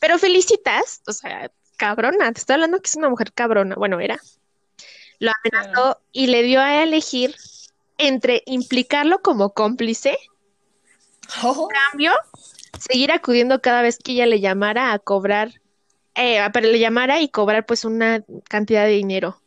Pero 0.00 0.18
Felicitas, 0.18 1.00
o 1.06 1.14
sea, 1.14 1.50
cabrona, 1.78 2.30
te 2.30 2.40
estoy 2.40 2.54
hablando 2.54 2.78
que 2.78 2.88
es 2.88 2.96
una 2.96 3.08
mujer 3.08 3.32
cabrona, 3.32 3.74
bueno, 3.74 4.00
era. 4.00 4.18
Lo 5.18 5.30
amenazó 5.42 6.02
y 6.12 6.26
le 6.26 6.42
dio 6.42 6.60
a 6.60 6.82
elegir 6.82 7.34
entre 7.96 8.42
implicarlo 8.44 9.22
como 9.22 9.54
cómplice, 9.54 10.18
Oh, 11.42 11.68
cambio, 11.68 12.12
seguir 12.78 13.12
acudiendo 13.12 13.62
cada 13.62 13.80
vez 13.80 13.96
que 13.96 14.12
ella 14.12 14.26
le 14.26 14.40
llamara 14.40 14.92
a 14.92 14.98
cobrar, 14.98 15.62
eh, 16.14 16.38
pero 16.52 16.68
le 16.68 16.78
llamara 16.78 17.22
y 17.22 17.30
cobrar 17.30 17.64
pues 17.64 17.86
una 17.86 18.22
cantidad 18.50 18.84
de 18.84 18.90
dinero. 18.90 19.40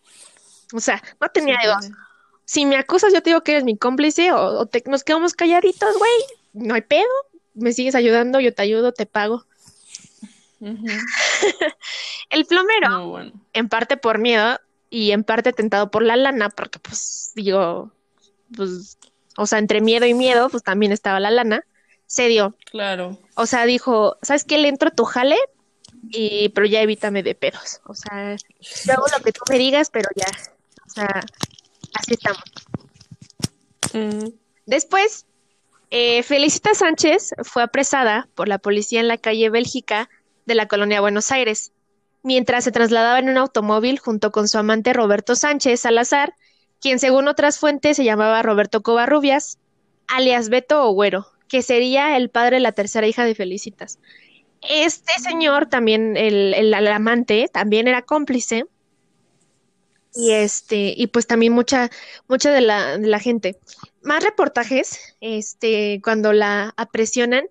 O 0.74 0.80
sea, 0.80 1.02
no 1.22 1.30
tenía 1.30 1.58
dos. 1.66 1.86
súper 1.86 1.98
Si 2.46 2.66
me 2.66 2.76
acusas, 2.78 3.14
yo 3.14 3.22
te 3.22 3.30
digo 3.32 3.42
que 3.42 3.52
eres 3.54 3.64
mi 3.64 3.78
cómplice 3.78 4.32
o, 4.32 4.60
o 4.60 4.66
te- 4.66 4.84
nos 4.88 5.04
quedamos 5.04 5.34
calladitos, 5.34 5.98
güey. 5.98 6.12
No 6.54 6.76
hay 6.76 6.82
pedo. 6.82 7.08
Me 7.54 7.74
sigues 7.74 7.96
ayudando, 7.96 8.40
yo 8.40 8.54
te 8.54 8.62
ayudo, 8.62 8.92
te 8.92 9.06
pago. 9.06 9.46
El 12.30 12.46
plomero, 12.46 12.90
No, 12.90 13.10
bueno. 13.10 13.32
en 13.54 13.70
parte 13.70 13.98
por 13.98 14.18
miedo 14.20 14.60
y 14.90 15.12
en 15.12 15.24
parte 15.24 15.54
tentado 15.54 15.92
por 15.92 16.04
la 16.04 16.16
lana, 16.16 16.50
porque 16.50 16.80
pues 16.80 17.32
digo, 17.36 17.92
pues, 18.56 18.98
o 19.38 19.46
sea, 19.46 19.60
entre 19.60 19.82
miedo 19.82 20.06
y 20.06 20.14
miedo, 20.14 20.50
pues 20.50 20.64
también 20.64 20.92
estaba 20.92 21.20
la 21.20 21.32
lana, 21.32 21.64
se 22.06 22.28
dio. 22.28 22.56
Claro. 22.72 23.18
O 23.36 23.46
sea, 23.46 23.66
dijo, 23.66 24.18
¿sabes 24.22 24.44
qué? 24.46 24.58
Le 24.58 24.70
entro 24.70 24.90
a 24.90 24.96
tu 24.96 25.04
jale, 25.06 25.38
y, 26.10 26.50
pero 26.50 26.66
ya 26.66 26.82
evítame 26.82 27.22
de 27.24 27.36
pedos. 27.36 27.82
O 27.86 27.94
sea, 27.94 28.36
yo 28.86 28.94
hago 28.94 29.06
lo 29.16 29.24
que 29.24 29.32
tú 29.34 29.42
me 29.50 29.58
digas, 29.58 29.90
pero 29.92 30.10
ya. 30.16 30.28
Sea, 30.98 31.22
así 31.94 32.14
estamos. 32.14 32.44
Mm. 33.94 34.30
Después, 34.66 35.26
eh, 35.92 36.24
Felicita 36.24 36.74
Sánchez 36.74 37.34
fue 37.44 37.64
apresada 37.64 38.28
por 38.36 38.48
la 38.48 38.58
policía 38.58 39.00
en 39.00 39.08
la 39.08 39.18
calle 39.18 39.50
Bélgica 39.50 40.10
de 40.48 40.56
la 40.56 40.68
colonia 40.68 41.02
Buenos 41.02 41.32
Aires, 41.32 41.72
mientras 42.24 42.64
se 42.64 42.72
trasladaba 42.72 43.20
en 43.20 43.30
un 43.30 43.38
automóvil 43.38 44.00
junto 44.00 44.32
con 44.32 44.48
su 44.48 44.58
amante 44.58 44.92
Roberto 44.94 45.36
Sánchez 45.36 45.82
Salazar, 45.82 46.34
quien 46.82 47.00
según 47.00 47.28
otras 47.28 47.60
fuentes 47.60 47.98
se 47.98 48.04
llamaba 48.04 48.42
Roberto 48.42 48.82
Covarrubias, 48.82 49.60
alias 50.08 50.50
Beto 50.50 50.84
o 50.84 50.92
Güero, 50.94 51.28
que 51.48 51.62
sería 51.62 52.18
el 52.18 52.30
padre 52.30 52.58
de 52.58 52.62
la 52.62 52.72
tercera 52.72 53.08
hija 53.08 53.24
de 53.24 53.36
Felicitas. 53.36 54.00
Este 54.68 55.14
señor, 55.22 55.68
también 55.68 56.18
el, 56.18 56.54
el- 56.56 56.74
el 56.74 56.88
amante, 56.88 57.48
también 57.54 57.88
era 57.88 58.02
cómplice. 58.02 58.66
Y 60.18 60.32
este, 60.32 60.96
y 60.98 61.08
pues 61.08 61.28
también 61.28 61.54
mucha, 61.54 61.92
mucha 62.28 62.52
de 62.52 62.62
la, 62.62 62.98
de 62.98 63.08
la 63.08 63.20
gente. 63.20 63.60
Más 64.02 64.24
reportajes, 64.24 65.16
este, 65.22 66.02
cuando 66.04 66.34
la 66.34 66.74
apresionan, 66.76 67.46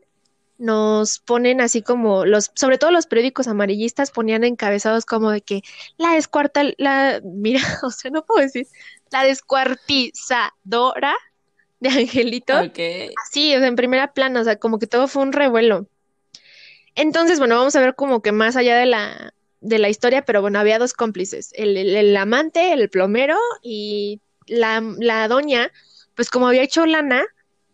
nos 0.59 1.21
ponen 1.21 1.61
así 1.61 1.83
como 1.83 2.25
los, 2.25 2.51
sobre 2.55 2.79
todo 2.79 2.91
los 2.91 3.07
periódicos 3.07 3.47
amarillistas 3.47 4.11
ponían 4.11 4.43
encabezados 4.43 5.05
como 5.05 5.31
de 5.31 5.43
que 5.43 5.63
la 5.97 6.15
descuarta, 6.15 6.63
la, 6.79 7.21
mira, 7.23 7.61
o 7.85 7.91
sea, 7.91 8.11
no 8.11 8.25
puedo 8.25 8.43
decir, 8.43 8.67
la 9.13 9.23
descuartizadora 9.23 11.15
de 11.79 11.89
Angelito. 11.91 12.61
Ok. 12.61 12.81
Así, 13.25 13.55
o 13.55 13.59
sea, 13.59 13.69
en 13.69 13.77
primera 13.77 14.13
plana, 14.13 14.41
o 14.41 14.45
sea, 14.45 14.57
como 14.57 14.81
que 14.81 14.89
todo 14.89 15.07
fue 15.07 15.23
un 15.23 15.33
revuelo. 15.33 15.87
Entonces, 16.97 17.39
bueno, 17.39 17.59
vamos 17.59 17.77
a 17.77 17.81
ver 17.81 17.95
como 17.95 18.23
que 18.23 18.33
más 18.33 18.57
allá 18.57 18.77
de 18.77 18.87
la, 18.87 19.35
de 19.67 19.79
la 19.79 19.89
historia, 19.89 20.23
pero 20.25 20.41
bueno, 20.43 20.59
había 20.59 20.79
dos 20.79 20.93
cómplices, 20.95 21.51
el, 21.55 21.77
el- 21.77 21.97
el 21.97 22.17
amante, 22.17 22.73
el 22.73 22.89
plomero 22.91 23.37
y 23.63 24.21
la, 24.47 24.83
la 24.99 25.29
doña, 25.29 25.73
pues 26.15 26.31
como 26.31 26.49
había 26.49 26.63
hecho 26.63 26.87
lana, 26.87 27.25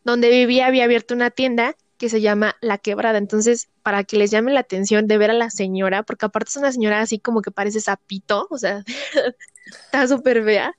donde 0.04 0.30
vivía 0.30 0.66
había 0.66 0.84
abierto 0.84 1.14
una 1.14 1.30
tienda 1.30 1.76
que 1.98 2.08
se 2.08 2.20
llama 2.20 2.56
La 2.60 2.78
Quebrada. 2.78 3.18
Entonces, 3.18 3.68
para 3.82 4.02
que 4.04 4.16
les 4.16 4.30
llame 4.32 4.52
la 4.52 4.60
atención 4.60 5.06
de 5.06 5.18
ver 5.18 5.30
a 5.30 5.34
la 5.34 5.50
señora, 5.50 6.02
porque 6.02 6.26
aparte 6.26 6.48
es 6.50 6.56
una 6.56 6.72
señora 6.72 7.00
así 7.00 7.18
como 7.20 7.42
que 7.42 7.50
parece 7.52 7.80
sapito, 7.80 8.48
o 8.50 8.58
sea, 8.58 8.82
está 9.66 10.08
súper 10.08 10.44
fea. 10.44 10.74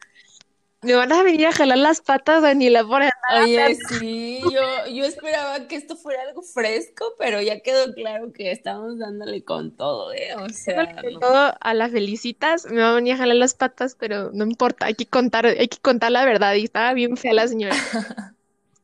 Me 0.83 0.93
van 0.93 1.11
a 1.11 1.23
venir 1.23 1.47
a 1.47 1.51
jalar 1.51 1.77
las 1.77 2.01
patas, 2.01 2.41
Daniela, 2.41 2.85
por 2.85 3.01
Oye, 3.41 3.77
sí, 3.99 4.41
yo, 4.41 4.91
yo 4.91 5.05
esperaba 5.05 5.67
que 5.67 5.75
esto 5.75 5.95
fuera 5.95 6.23
algo 6.23 6.41
fresco, 6.41 7.05
pero 7.17 7.41
ya 7.41 7.61
quedó 7.61 7.93
claro 7.93 8.33
que 8.33 8.51
estamos 8.51 8.99
dándole 8.99 9.43
con 9.43 9.71
todo, 9.71 10.13
¿eh? 10.13 10.35
O 10.35 10.49
sea, 10.49 10.93
no. 11.01 11.19
todo 11.19 11.53
a 11.59 11.73
las 11.73 11.91
felicitas, 11.91 12.65
me 12.65 12.81
va 12.81 12.91
a 12.91 12.95
venir 12.95 13.13
a 13.13 13.17
jalar 13.17 13.37
las 13.37 13.53
patas, 13.53 13.95
pero 13.97 14.31
no 14.31 14.43
importa, 14.43 14.87
hay 14.87 14.95
que 14.95 15.05
contar, 15.05 15.45
hay 15.45 15.67
que 15.67 15.79
contar 15.79 16.11
la 16.11 16.25
verdad, 16.25 16.55
y 16.55 16.65
estaba 16.65 16.93
bien 16.93 17.17
fea 17.17 17.33
la 17.33 17.47
señora. 17.47 17.75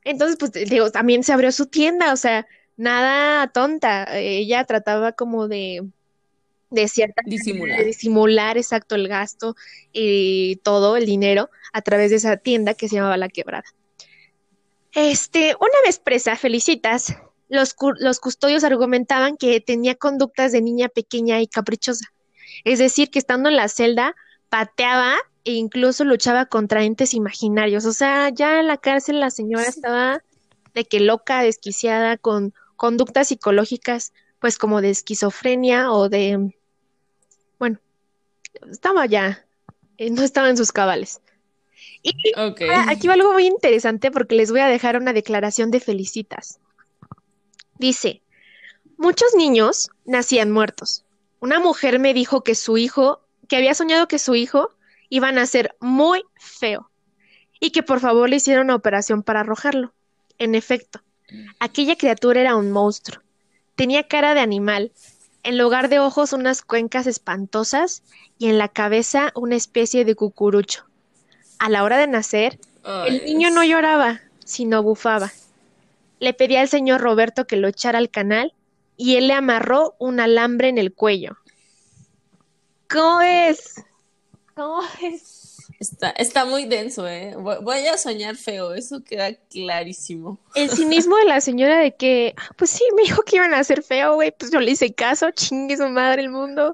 Entonces, 0.03 0.37
pues 0.37 0.53
digo, 0.53 0.91
también 0.91 1.23
se 1.23 1.33
abrió 1.33 1.51
su 1.51 1.67
tienda, 1.67 2.13
o 2.13 2.17
sea, 2.17 2.47
nada 2.77 3.47
tonta. 3.47 4.17
Ella 4.17 4.63
trataba 4.63 5.11
como 5.11 5.47
de, 5.47 5.87
de 6.69 6.87
cierta 6.87 7.21
Disimular. 7.25 7.79
de 7.79 7.85
disimular 7.85 8.57
exacto 8.57 8.95
el 8.95 9.07
gasto 9.07 9.55
y 9.91 10.57
todo 10.57 10.97
el 10.97 11.05
dinero 11.05 11.49
a 11.73 11.81
través 11.81 12.11
de 12.11 12.17
esa 12.17 12.37
tienda 12.37 12.73
que 12.73 12.87
se 12.87 12.95
llamaba 12.95 13.17
La 13.17 13.29
Quebrada. 13.29 13.65
Este, 14.93 15.55
una 15.59 15.81
vez 15.85 15.99
presa, 15.99 16.35
Felicitas, 16.35 17.15
los, 17.47 17.75
los 17.99 18.19
custodios 18.19 18.63
argumentaban 18.63 19.37
que 19.37 19.59
tenía 19.61 19.95
conductas 19.95 20.51
de 20.51 20.61
niña 20.61 20.89
pequeña 20.89 21.41
y 21.41 21.47
caprichosa. 21.47 22.05
Es 22.63 22.79
decir, 22.79 23.09
que 23.09 23.19
estando 23.19 23.49
en 23.49 23.55
la 23.55 23.67
celda 23.67 24.15
pateaba 24.49 25.15
e 25.45 25.53
incluso 25.53 26.03
luchaba 26.03 26.45
contra 26.45 26.83
entes 26.83 27.13
imaginarios. 27.13 27.85
O 27.85 27.93
sea, 27.93 28.29
ya 28.29 28.59
en 28.59 28.67
la 28.67 28.77
cárcel 28.77 29.19
la 29.19 29.29
señora 29.29 29.63
estaba 29.63 30.21
de 30.73 30.85
que 30.85 30.99
loca, 30.99 31.41
desquiciada, 31.41 32.17
con 32.17 32.53
conductas 32.75 33.29
psicológicas, 33.29 34.13
pues 34.39 34.57
como 34.57 34.81
de 34.81 34.89
esquizofrenia 34.89 35.91
o 35.91 36.09
de, 36.09 36.53
estaba 38.71 39.05
ya, 39.05 39.45
eh, 39.97 40.09
no 40.09 40.23
estaba 40.23 40.49
en 40.49 40.57
sus 40.57 40.71
cabales. 40.71 41.21
Y 42.01 42.13
ahora, 42.35 42.85
aquí 42.89 43.07
va 43.07 43.15
algo 43.15 43.33
muy 43.33 43.45
interesante 43.45 44.11
porque 44.11 44.35
les 44.35 44.51
voy 44.51 44.61
a 44.61 44.67
dejar 44.67 44.97
una 44.97 45.13
declaración 45.13 45.71
de 45.71 45.79
Felicitas. 45.79 46.59
Dice, 47.77 48.21
muchos 48.97 49.35
niños 49.35 49.89
nacían 50.05 50.51
muertos. 50.51 51.03
Una 51.39 51.59
mujer 51.59 51.99
me 51.99 52.13
dijo 52.13 52.43
que 52.43 52.55
su 52.55 52.77
hijo, 52.77 53.21
que 53.47 53.57
había 53.57 53.73
soñado 53.73 54.07
que 54.07 54.19
su 54.19 54.35
hijo 54.35 54.69
iba 55.09 55.29
a 55.29 55.33
nacer 55.33 55.75
muy 55.79 56.23
feo 56.35 56.89
y 57.59 57.71
que 57.71 57.83
por 57.83 57.99
favor 57.99 58.29
le 58.29 58.37
hiciera 58.37 58.61
una 58.61 58.75
operación 58.75 59.23
para 59.23 59.41
arrojarlo. 59.41 59.93
En 60.37 60.55
efecto, 60.55 61.01
aquella 61.59 61.97
criatura 61.97 62.41
era 62.41 62.55
un 62.55 62.71
monstruo. 62.71 63.21
Tenía 63.75 64.07
cara 64.07 64.33
de 64.33 64.41
animal, 64.41 64.91
en 65.43 65.57
lugar 65.57 65.89
de 65.89 65.99
ojos 65.99 66.33
unas 66.33 66.61
cuencas 66.61 67.07
espantosas 67.07 68.03
y 68.37 68.47
en 68.47 68.57
la 68.57 68.67
cabeza 68.67 69.31
una 69.35 69.55
especie 69.55 70.05
de 70.05 70.15
cucurucho. 70.15 70.85
A 71.59 71.69
la 71.69 71.83
hora 71.83 71.97
de 71.97 72.07
nacer, 72.07 72.59
el 73.07 73.25
niño 73.25 73.49
no 73.49 73.63
lloraba, 73.63 74.21
sino 74.43 74.83
bufaba. 74.83 75.31
Le 76.19 76.33
pedí 76.33 76.55
al 76.55 76.69
señor 76.69 77.01
Roberto 77.01 77.45
que 77.45 77.57
lo 77.57 77.67
echara 77.67 77.97
al 77.97 78.09
canal 78.09 78.53
y 78.97 79.15
él 79.15 79.27
le 79.27 79.33
amarró 79.33 79.95
un 79.99 80.19
alambre 80.19 80.67
en 80.67 80.77
el 80.77 80.93
cuello. 80.93 81.37
¿Cómo 82.89 83.21
es? 83.21 83.83
¿Cómo 84.55 84.81
es? 85.01 85.38
Está, 85.79 86.09
está 86.09 86.43
muy 86.43 86.65
denso, 86.65 87.07
¿eh? 87.07 87.35
Voy 87.37 87.87
a 87.87 87.97
soñar 87.97 88.35
feo, 88.35 88.73
eso 88.73 89.01
queda 89.01 89.33
clarísimo. 89.49 90.37
El 90.53 90.69
cinismo 90.69 91.15
de 91.15 91.23
la 91.23 91.39
señora 91.39 91.79
de 91.79 91.95
que, 91.95 92.33
ah, 92.35 92.49
pues 92.57 92.71
sí, 92.71 92.83
me 92.97 93.03
dijo 93.03 93.21
que 93.23 93.37
iban 93.37 93.53
a 93.53 93.59
hacer 93.59 93.81
feo, 93.81 94.15
güey, 94.15 94.33
pues 94.37 94.51
yo 94.51 94.59
le 94.59 94.71
hice 94.71 94.93
caso, 94.93 95.31
chingue 95.31 95.77
su 95.77 95.87
madre 95.87 96.23
el 96.23 96.31
mundo. 96.31 96.73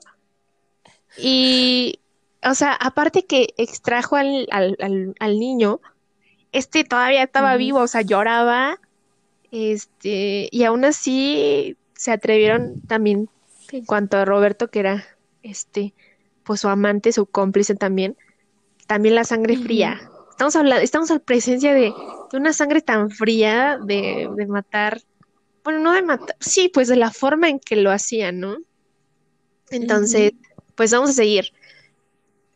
Y, 1.20 2.00
o 2.44 2.56
sea, 2.56 2.74
aparte 2.74 3.26
que 3.26 3.54
extrajo 3.58 4.16
al, 4.16 4.48
al, 4.50 5.40
niño, 5.40 5.82
este 6.52 6.84
todavía 6.84 7.22
estaba 7.22 7.56
vivo, 7.58 7.82
o 7.82 7.88
sea, 7.88 8.02
lloraba, 8.02 8.80
este, 9.52 10.50
y 10.52 10.64
aún 10.64 10.84
así 10.84 11.78
se 11.94 12.12
atrevieron 12.12 12.82
también, 12.88 13.30
en 13.72 13.86
cuanto 13.86 14.18
a 14.18 14.26
Roberto, 14.26 14.70
que 14.70 14.80
era, 14.80 15.06
este, 15.44 15.94
pues 16.44 16.62
su 16.62 16.70
amante, 16.70 17.12
su 17.12 17.28
cómplice 17.28 17.76
también, 17.76 18.18
también 18.88 19.16
la 19.16 19.24
sangre 19.24 19.58
fría. 19.58 20.10
Estamos 20.30 20.56
hablando, 20.56 20.84
estamos 20.84 21.10
en 21.10 21.20
presencia 21.20 21.74
de, 21.74 21.94
una 22.34 22.54
sangre 22.54 22.82
tan 22.82 23.10
fría 23.10 23.78
de, 23.82 24.30
de, 24.36 24.48
matar, 24.48 25.02
bueno, 25.64 25.80
no 25.80 25.94
de 25.94 26.02
matar, 26.02 26.36
sí, 26.40 26.70
pues 26.74 26.88
de 26.88 26.98
la 26.98 27.12
forma 27.12 27.50
en 27.50 27.60
que 27.60 27.78
lo 27.78 27.92
hacían, 27.92 28.40
¿no? 28.40 28.58
Entonces, 29.70 30.34
pues 30.76 30.92
vamos 30.92 31.12
a 31.12 31.14
seguir. 31.14 31.54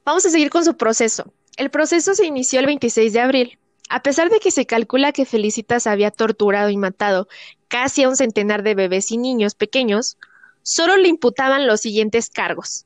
Vamos 0.03 0.25
a 0.25 0.29
seguir 0.29 0.50
con 0.50 0.65
su 0.65 0.75
proceso. 0.75 1.33
El 1.57 1.69
proceso 1.69 2.13
se 2.15 2.25
inició 2.25 2.59
el 2.59 2.65
26 2.65 3.13
de 3.13 3.19
abril. 3.19 3.59
A 3.89 4.03
pesar 4.03 4.29
de 4.29 4.39
que 4.39 4.51
se 4.51 4.65
calcula 4.65 5.12
que 5.12 5.25
Felicitas 5.25 5.88
había 5.88 6.12
torturado 6.12 6.69
y 6.69 6.77
matado 6.77 7.27
casi 7.67 8.03
a 8.03 8.09
un 8.09 8.15
centenar 8.15 8.63
de 8.63 8.75
bebés 8.75 9.12
y 9.12 9.17
niños 9.17 9.55
pequeños, 9.55 10.17
solo 10.62 10.98
le 10.98 11.07
imputaban 11.07 11.65
los 11.65 11.81
siguientes 11.81 12.29
cargos 12.29 12.86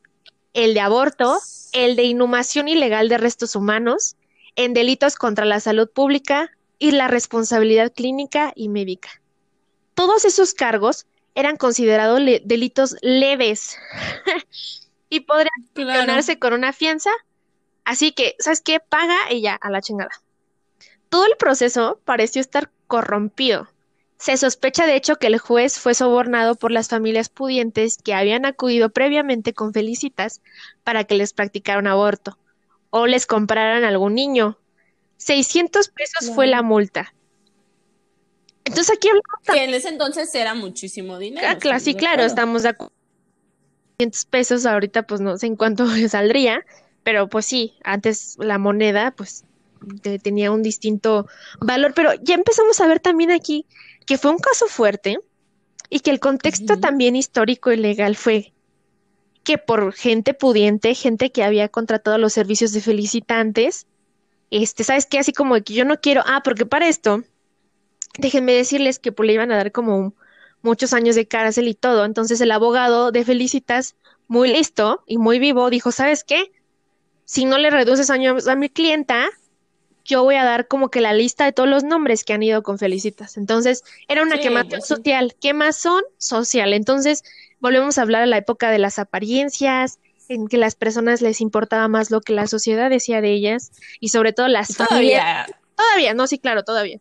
el 0.54 0.74
de 0.74 0.80
aborto, 0.80 1.40
el 1.74 1.96
de 1.96 2.04
inhumación 2.04 2.68
ilegal 2.68 3.10
de 3.10 3.18
restos 3.18 3.56
humanos, 3.56 4.16
en 4.56 4.74
delitos 4.74 5.16
contra 5.16 5.46
la 5.46 5.60
salud 5.60 5.90
pública 5.90 6.52
y 6.80 6.92
la 6.92 7.08
responsabilidad 7.08 7.92
clínica 7.94 8.54
y 8.56 8.70
médica. 8.70 9.10
Todos 9.96 10.26
esos 10.26 10.54
cargos 10.54 11.06
eran 11.36 11.58
considerados 11.58 12.22
delitos 12.44 12.96
leves 13.02 13.78
y 15.10 15.22
podrían 15.22 15.68
sancionarse 15.76 16.40
con 16.40 16.54
una 16.54 16.74
fianza. 16.74 17.10
Así 17.86 18.12
que, 18.12 18.36
¿sabes 18.40 18.62
qué? 18.62 18.80
Paga 18.80 19.18
ella 19.30 19.56
a 19.56 19.70
la 19.70 19.82
chingada. 19.82 20.12
Todo 21.10 21.26
el 21.26 21.36
proceso 21.38 22.00
pareció 22.06 22.42
estar 22.42 22.72
corrompido. 22.88 23.68
Se 24.24 24.38
sospecha 24.38 24.86
de 24.86 24.96
hecho 24.96 25.18
que 25.18 25.28
el 25.28 25.38
juez 25.38 25.78
fue 25.78 25.94
sobornado 25.94 26.56
por 26.56 26.72
las 26.72 26.88
familias 26.88 27.28
pudientes 27.28 27.98
que 28.02 28.14
habían 28.14 28.46
acudido 28.46 28.88
previamente 28.90 29.54
con 29.54 29.74
felicitas 29.74 30.42
para 30.86 31.04
que 31.04 31.16
les 31.16 31.34
practicaran 31.34 31.88
aborto 31.88 32.40
o 32.90 33.06
les 33.06 33.26
compraran 33.26 33.84
algún 33.84 34.16
niño. 34.16 34.58
600 35.18 35.90
pesos 35.90 36.34
fue 36.34 36.48
la 36.48 36.62
multa. 36.62 37.14
Entonces 38.64 38.96
aquí 38.96 39.10
Que 39.44 39.66
en 39.66 39.74
ese 39.74 39.90
entonces 39.90 40.34
era 40.34 40.54
muchísimo 40.54 41.20
dinero. 41.20 41.46
Ah, 41.50 41.58
claro, 41.58 41.82
sí, 41.82 41.94
claro, 41.94 42.24
estamos 42.24 42.64
de 42.64 42.70
acuerdo. 42.70 42.94
600 43.98 44.24
pesos 44.24 44.66
ahorita 44.66 45.04
pues 45.04 45.20
no 45.20 45.38
sé 45.38 45.48
en 45.48 45.58
cuánto 45.58 45.86
saldría, 46.08 46.66
pero 47.04 47.28
pues 47.28 47.46
sí, 47.46 47.74
antes 47.84 48.38
la 48.40 48.58
moneda 48.58 49.12
pues 49.12 49.44
tenía 50.22 50.52
un 50.52 50.64
distinto 50.64 51.28
valor, 51.60 51.94
pero 51.94 52.14
ya 52.22 52.36
empezamos 52.36 52.80
a 52.82 52.88
ver 52.88 53.00
también 53.00 53.32
aquí 53.32 53.66
que 54.06 54.18
fue 54.18 54.32
un 54.32 54.38
caso 54.38 54.68
fuerte 54.68 55.20
y 55.90 56.00
que 56.00 56.12
el 56.12 56.20
contexto 56.20 56.80
también 56.80 57.16
histórico 57.16 57.72
y 57.72 57.78
legal 57.78 58.16
fue 58.16 58.54
que 59.44 59.58
por 59.58 59.94
gente 59.94 60.34
pudiente, 60.34 60.96
gente 60.96 61.32
que 61.32 61.44
había 61.44 61.68
contratado 61.68 62.18
los 62.18 62.34
servicios 62.34 62.72
de 62.72 62.82
felicitantes, 62.82 63.88
este, 64.52 64.84
¿sabes 64.84 65.06
qué? 65.06 65.20
Así 65.20 65.34
como 65.34 65.56
que 65.62 65.74
yo 65.74 65.86
no 65.86 66.00
quiero, 66.00 66.24
ah, 66.26 66.42
porque 66.44 66.66
para 66.66 66.88
esto, 66.88 67.24
déjenme 68.18 68.54
decirles 68.54 69.00
que 69.00 69.12
pues, 69.12 69.28
le 69.28 69.34
iban 69.34 69.52
a 69.52 69.58
dar 69.58 69.72
como 69.72 70.14
muchos 70.62 70.94
años 70.94 71.16
de 71.16 71.28
cárcel 71.28 71.68
y 71.68 71.74
todo, 71.74 72.06
entonces 72.06 72.40
el 72.40 72.52
abogado 72.52 73.12
de 73.12 73.26
Felicitas, 73.26 73.96
muy 74.28 74.50
listo 74.52 75.04
y 75.06 75.18
muy 75.18 75.40
vivo, 75.40 75.70
dijo, 75.70 75.92
¿sabes 75.92 76.24
qué? 76.24 76.52
Si 77.26 77.46
no 77.46 77.58
le 77.58 77.70
reduces 77.70 78.10
años 78.10 78.48
a 78.48 78.56
mi 78.56 78.70
clienta, 78.70 79.28
yo 80.06 80.24
voy 80.24 80.36
a 80.36 80.44
dar 80.44 80.68
como 80.68 80.90
que 80.90 81.02
la 81.02 81.14
lista 81.14 81.46
de 81.46 81.54
todos 81.54 81.70
los 81.70 81.84
nombres 81.84 82.24
que 82.24 82.34
han 82.34 82.44
ido 82.44 82.64
con 82.64 82.78
Felicitas. 82.78 83.38
Entonces, 83.38 83.84
era 84.08 84.24
una 84.24 84.38
quemazón 84.38 84.82
social. 84.82 85.36
Quemazón 85.40 86.04
social. 86.18 86.74
Entonces, 86.74 87.24
volvemos 87.60 87.98
a 87.98 88.02
hablar 88.02 88.24
a 88.24 88.28
la 88.28 88.38
época 88.38 88.70
de 88.70 88.80
las 88.80 89.00
apariencias, 89.00 90.00
en 90.30 90.48
que 90.48 90.58
las 90.58 90.76
personas 90.76 91.22
les 91.22 91.42
importaba 91.42 91.88
más 91.88 92.12
lo 92.12 92.22
que 92.22 92.34
la 92.34 92.48
sociedad 92.48 92.90
decía 92.90 93.22
de 93.22 93.32
ellas 93.32 93.72
y 94.00 94.10
sobre 94.10 94.34
todo 94.34 94.48
las 94.48 94.76
familias. 94.76 95.52
Todavía, 95.76 96.14
no, 96.14 96.28
sí, 96.28 96.40
claro, 96.40 96.64
todavía. 96.64 97.00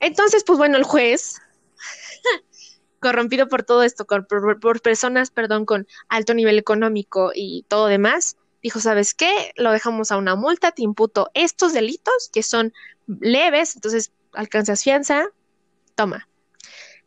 Entonces, 0.00 0.44
pues 0.44 0.58
bueno, 0.58 0.76
el 0.76 0.84
juez, 0.84 1.40
corrompido 3.00 3.48
por 3.48 3.62
todo 3.62 3.82
esto, 3.82 4.06
por 4.06 4.80
personas, 4.80 5.30
perdón, 5.30 5.64
con 5.64 5.86
alto 6.08 6.34
nivel 6.34 6.58
económico 6.58 7.32
y 7.34 7.64
todo 7.68 7.86
demás, 7.86 8.36
dijo, 8.62 8.80
¿sabes 8.80 9.14
qué? 9.14 9.52
Lo 9.56 9.72
dejamos 9.72 10.12
a 10.12 10.16
una 10.16 10.36
multa, 10.36 10.72
te 10.72 10.82
imputo 10.82 11.30
estos 11.34 11.72
delitos 11.72 12.30
que 12.32 12.42
son 12.42 12.72
leves, 13.06 13.74
entonces 13.74 14.12
alcanzas 14.32 14.82
fianza, 14.82 15.26
toma. 15.94 16.28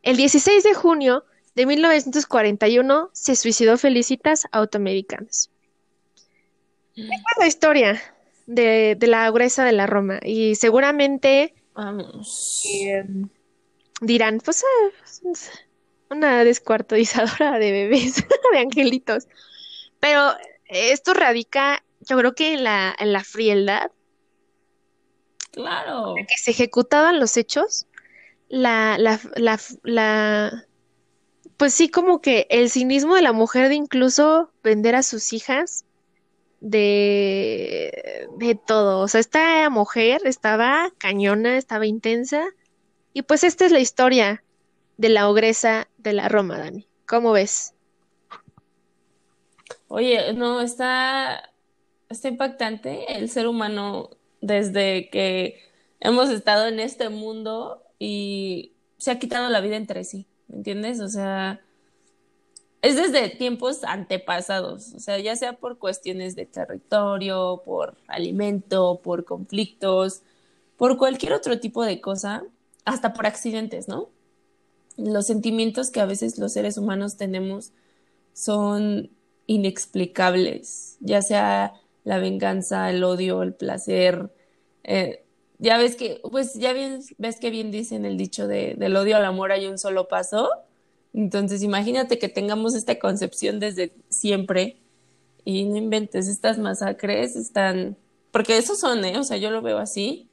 El 0.04 0.18
16 0.18 0.64
de 0.64 0.74
junio 0.74 1.26
de 1.56 1.66
1941 1.66 3.10
se 3.14 3.36
suicidó 3.36 3.78
Felicitas 3.78 4.46
Automedicanas. 4.52 5.50
Esta 6.96 7.14
es 7.14 7.38
la 7.40 7.48
historia 7.48 8.02
de, 8.46 8.98
la 9.02 9.30
gruesa 9.32 9.66
de 9.66 9.72
la 9.72 9.88
Roma 9.88 10.20
y 10.22 10.56
seguramente 10.56 11.54
em, 11.78 13.30
dirán, 14.02 14.40
pues 14.44 14.64
ah, 14.64 15.32
una 16.10 16.44
descuartizadora 16.44 17.58
de 17.58 17.72
bebés, 17.72 18.16
de 18.52 18.60
angelitos. 18.60 19.28
Pero 20.00 20.36
esto 20.68 21.14
radica, 21.14 21.84
yo 22.02 22.18
creo 22.18 22.36
que 22.36 22.54
en 22.54 22.64
la, 22.64 22.96
en 22.98 23.14
la 23.14 23.24
frialdad. 23.24 23.92
Claro. 25.52 26.16
que 26.16 26.38
se 26.38 26.52
ejecutaban 26.52 27.20
los 27.20 27.38
hechos, 27.38 27.88
la, 28.50 28.98
la, 28.98 29.20
la, 29.36 29.58
la, 29.84 30.66
pues 31.56 31.74
sí, 31.74 31.88
como 31.88 32.20
que 32.20 32.46
el 32.50 32.70
cinismo 32.70 33.16
de 33.16 33.22
la 33.22 33.32
mujer 33.32 33.70
de 33.70 33.76
incluso 33.76 34.52
vender 34.64 34.96
a 34.96 35.04
sus 35.04 35.32
hijas 35.32 35.86
de, 36.60 38.28
de 38.38 38.56
todo. 38.56 39.00
O 39.00 39.08
sea, 39.08 39.22
esta 39.22 39.70
mujer 39.70 40.22
estaba 40.26 40.92
cañona, 40.98 41.58
estaba 41.58 41.86
intensa. 41.86 42.44
Y 43.14 43.22
pues 43.22 43.44
esta 43.44 43.66
es 43.66 43.72
la 43.72 43.80
historia 43.80 44.44
de 44.98 45.10
la 45.10 45.30
ogresa 45.30 45.88
de 45.98 46.14
la 46.14 46.28
Roma, 46.28 46.58
Dani. 46.58 46.88
¿Cómo 47.06 47.32
ves? 47.32 47.75
Oye, 49.88 50.34
no, 50.34 50.62
está, 50.62 51.52
está 52.10 52.28
impactante 52.28 53.18
el 53.18 53.30
ser 53.30 53.48
humano 53.48 54.10
desde 54.42 55.10
que 55.10 55.60
hemos 56.00 56.30
estado 56.30 56.68
en 56.68 56.80
este 56.80 57.10
mundo 57.10 57.84
y 58.00 58.74
se 58.98 59.12
ha 59.12 59.20
quitado 59.20 59.50
la 59.50 59.62
vida 59.62 59.76
entre 59.76 60.04
sí, 60.04 60.28
¿me 60.48 60.58
entiendes? 60.58 61.00
O 61.00 61.08
sea, 61.08 61.62
es 62.82 62.96
desde 62.96 63.30
tiempos 63.30 63.84
antepasados, 63.84 64.94
o 64.94 65.00
sea, 65.00 65.20
ya 65.20 65.36
sea 65.36 65.54
por 65.54 65.78
cuestiones 65.80 66.36
de 66.36 66.46
territorio, 66.46 67.62
por 67.66 67.98
alimento, 68.08 69.00
por 69.04 69.26
conflictos, 69.26 70.22
por 70.78 70.98
cualquier 70.98 71.34
otro 71.34 71.60
tipo 71.60 71.84
de 71.84 72.02
cosa, 72.02 72.44
hasta 72.86 73.14
por 73.14 73.26
accidentes, 73.26 73.88
¿no? 73.88 74.10
Los 74.98 75.28
sentimientos 75.28 75.90
que 75.90 76.00
a 76.00 76.06
veces 76.06 76.38
los 76.38 76.54
seres 76.54 76.78
humanos 76.78 77.18
tenemos 77.18 77.72
son 78.34 79.10
inexplicables, 79.48 80.98
ya 81.00 81.22
sea 81.22 81.74
la 82.04 82.18
venganza, 82.20 82.90
el 82.90 83.04
odio, 83.04 83.44
el 83.44 83.54
placer. 83.54 84.30
Eh, 84.84 85.24
ya 85.58 85.78
ves 85.78 85.96
que, 85.96 86.22
pues 86.30 86.54
ya 86.56 86.74
bien, 86.74 87.02
ves 87.18 87.40
que 87.40 87.50
bien 87.50 87.72
dicen 87.72 88.06
el 88.06 88.18
dicho 88.18 88.48
de, 88.48 88.76
del 88.76 88.96
odio 88.96 89.18
al 89.18 89.26
amor 89.26 89.52
hay 89.52 89.68
un 89.68 89.78
solo 89.78 90.08
paso. 90.08 90.50
Entonces 91.14 91.64
imagínate 91.64 92.20
que 92.20 92.30
tengamos 92.30 92.76
esta 92.76 93.00
concepción 93.00 93.60
desde 93.60 93.94
siempre 94.10 94.78
y 95.46 95.64
no 95.66 95.78
inventes 95.78 96.28
estas 96.28 96.58
masacres, 96.58 97.36
están, 97.36 97.98
porque 98.32 98.58
esos 98.58 98.80
son, 98.80 99.06
¿eh? 99.06 99.18
O 99.18 99.24
sea, 99.24 99.38
yo 99.38 99.52
lo 99.52 99.62
veo 99.62 99.78
así. 99.78 100.28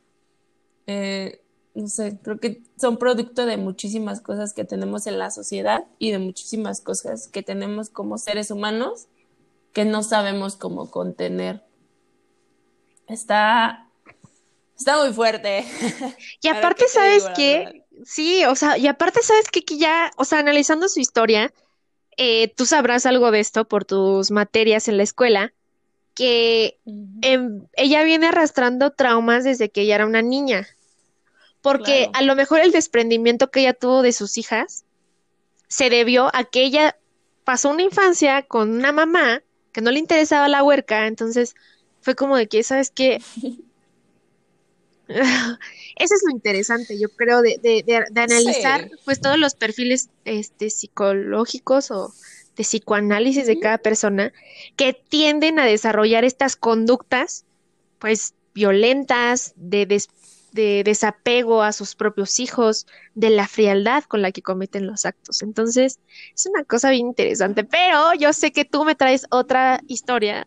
Eh, 0.86 1.41
no 1.74 1.88
sé, 1.88 2.18
creo 2.22 2.38
que 2.38 2.62
son 2.76 2.98
producto 2.98 3.46
de 3.46 3.56
muchísimas 3.56 4.20
cosas 4.20 4.52
que 4.52 4.64
tenemos 4.64 5.06
en 5.06 5.18
la 5.18 5.30
sociedad 5.30 5.84
y 5.98 6.10
de 6.10 6.18
muchísimas 6.18 6.80
cosas 6.80 7.28
que 7.28 7.42
tenemos 7.42 7.88
como 7.88 8.18
seres 8.18 8.50
humanos 8.50 9.06
que 9.72 9.84
no 9.84 10.02
sabemos 10.02 10.56
cómo 10.56 10.90
contener. 10.90 11.62
Está, 13.08 13.88
está 14.76 15.02
muy 15.02 15.12
fuerte. 15.14 15.64
Y 16.42 16.48
aparte, 16.48 16.86
¿sabes 16.88 17.24
qué? 17.34 17.84
Sí, 18.04 18.44
o 18.44 18.54
sea, 18.54 18.76
y 18.76 18.86
aparte, 18.86 19.22
¿sabes 19.22 19.48
qué? 19.50 19.64
Que 19.64 19.78
ya, 19.78 20.10
o 20.16 20.24
sea, 20.24 20.40
analizando 20.40 20.88
su 20.88 21.00
historia, 21.00 21.52
eh, 22.16 22.48
tú 22.54 22.66
sabrás 22.66 23.06
algo 23.06 23.30
de 23.30 23.40
esto 23.40 23.66
por 23.66 23.84
tus 23.84 24.30
materias 24.30 24.88
en 24.88 24.98
la 24.98 25.02
escuela, 25.04 25.54
que 26.14 26.78
em, 27.22 27.66
ella 27.72 28.02
viene 28.02 28.26
arrastrando 28.26 28.90
traumas 28.90 29.44
desde 29.44 29.70
que 29.70 29.82
ella 29.82 29.94
era 29.94 30.06
una 30.06 30.20
niña, 30.20 30.68
porque 31.62 32.10
a 32.12 32.22
lo 32.22 32.34
mejor 32.34 32.60
el 32.60 32.72
desprendimiento 32.72 33.50
que 33.50 33.60
ella 33.60 33.72
tuvo 33.72 34.02
de 34.02 34.12
sus 34.12 34.36
hijas 34.36 34.84
se 35.68 35.88
debió 35.88 36.28
a 36.34 36.44
que 36.44 36.64
ella 36.64 36.96
pasó 37.44 37.70
una 37.70 37.82
infancia 37.82 38.42
con 38.42 38.70
una 38.70 38.92
mamá 38.92 39.42
que 39.72 39.80
no 39.80 39.90
le 39.90 39.98
interesaba 39.98 40.48
la 40.48 40.62
huerca, 40.62 41.06
entonces 41.06 41.54
fue 42.02 42.14
como 42.14 42.36
de 42.36 42.46
que, 42.48 42.62
¿sabes 42.62 42.90
qué? 42.90 43.22
Eso 45.08 46.14
es 46.14 46.22
lo 46.26 46.32
interesante, 46.32 46.98
yo 46.98 47.08
creo, 47.10 47.42
de, 47.42 47.58
de, 47.62 47.82
de, 47.84 48.20
analizar 48.20 48.90
pues 49.04 49.20
todos 49.20 49.38
los 49.38 49.54
perfiles 49.54 50.08
este, 50.24 50.70
psicológicos 50.70 51.90
o 51.90 52.12
de 52.56 52.64
psicoanálisis 52.64 53.46
de 53.46 53.58
cada 53.58 53.78
persona 53.78 54.32
que 54.76 54.92
tienden 54.92 55.58
a 55.58 55.66
desarrollar 55.66 56.24
estas 56.24 56.56
conductas 56.56 57.44
pues 57.98 58.34
violentas, 58.54 59.52
de, 59.56 59.86
de 60.52 60.82
desapego 60.84 61.62
a 61.62 61.72
sus 61.72 61.94
propios 61.94 62.38
hijos, 62.38 62.86
de 63.14 63.30
la 63.30 63.48
frialdad 63.48 64.04
con 64.04 64.22
la 64.22 64.32
que 64.32 64.42
cometen 64.42 64.86
los 64.86 65.04
actos. 65.04 65.42
Entonces, 65.42 65.98
es 66.34 66.46
una 66.46 66.64
cosa 66.64 66.90
bien 66.90 67.08
interesante, 67.08 67.64
pero 67.64 68.14
yo 68.14 68.32
sé 68.32 68.52
que 68.52 68.64
tú 68.64 68.84
me 68.84 68.94
traes 68.94 69.26
otra 69.30 69.80
historia. 69.88 70.46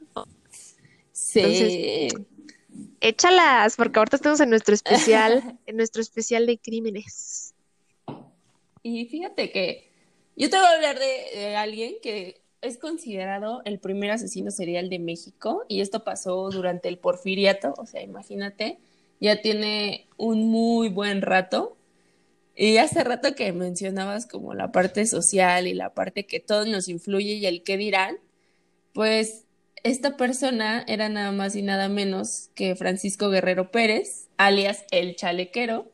Sí. 1.12 2.10
échalas, 3.00 3.76
porque 3.76 4.00
ahorita 4.00 4.18
estamos 4.18 4.40
en 4.40 4.50
nuestro 4.50 4.76
especial, 4.76 5.58
en 5.66 5.78
nuestro 5.78 6.02
especial 6.02 6.46
de 6.46 6.58
crímenes. 6.58 7.54
Y 8.84 9.06
fíjate 9.06 9.52
que 9.52 9.90
yo 10.36 10.50
te 10.50 10.58
voy 10.58 10.66
a 10.66 10.76
hablar 10.76 11.00
de 11.00 11.56
alguien 11.56 11.96
que 12.02 12.46
es 12.66 12.78
considerado 12.78 13.62
el 13.66 13.80
primer 13.80 14.12
asesino 14.12 14.52
serial 14.52 14.90
de 14.90 15.00
México 15.00 15.66
y 15.68 15.82
esto 15.82 16.04
pasó 16.04 16.50
durante 16.50 16.90
el 16.90 16.98
porfiriato, 16.98 17.74
o 17.78 17.86
sea, 17.86 18.02
imagínate, 18.02 18.80
ya 19.20 19.42
tiene 19.42 20.08
un 20.18 20.48
muy 20.50 20.90
buen 20.90 21.22
rato. 21.22 21.78
Y 22.56 22.78
hace 22.78 23.04
rato 23.04 23.36
que 23.36 23.52
mencionabas 23.52 24.26
como 24.26 24.54
la 24.54 24.72
parte 24.72 25.06
social 25.06 25.68
y 25.68 25.74
la 25.74 25.94
parte 25.94 26.26
que 26.26 26.40
todo 26.40 26.66
nos 26.66 26.88
influye 26.88 27.34
y 27.34 27.46
el 27.46 27.64
qué 27.64 27.76
dirán, 27.76 28.18
pues 28.94 29.44
esta 29.84 30.18
persona 30.18 30.84
era 30.88 31.10
nada 31.10 31.32
más 31.32 31.56
y 31.56 31.62
nada 31.62 31.90
menos 31.90 32.50
que 32.56 32.76
Francisco 32.76 33.30
Guerrero 33.30 33.72
Pérez, 33.72 34.30
alias 34.38 34.86
El 34.90 35.16
Chalequero, 35.16 35.92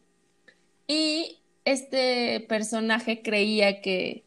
y 0.88 1.40
este 1.66 2.46
personaje 2.48 3.22
creía 3.22 3.82
que 3.82 4.24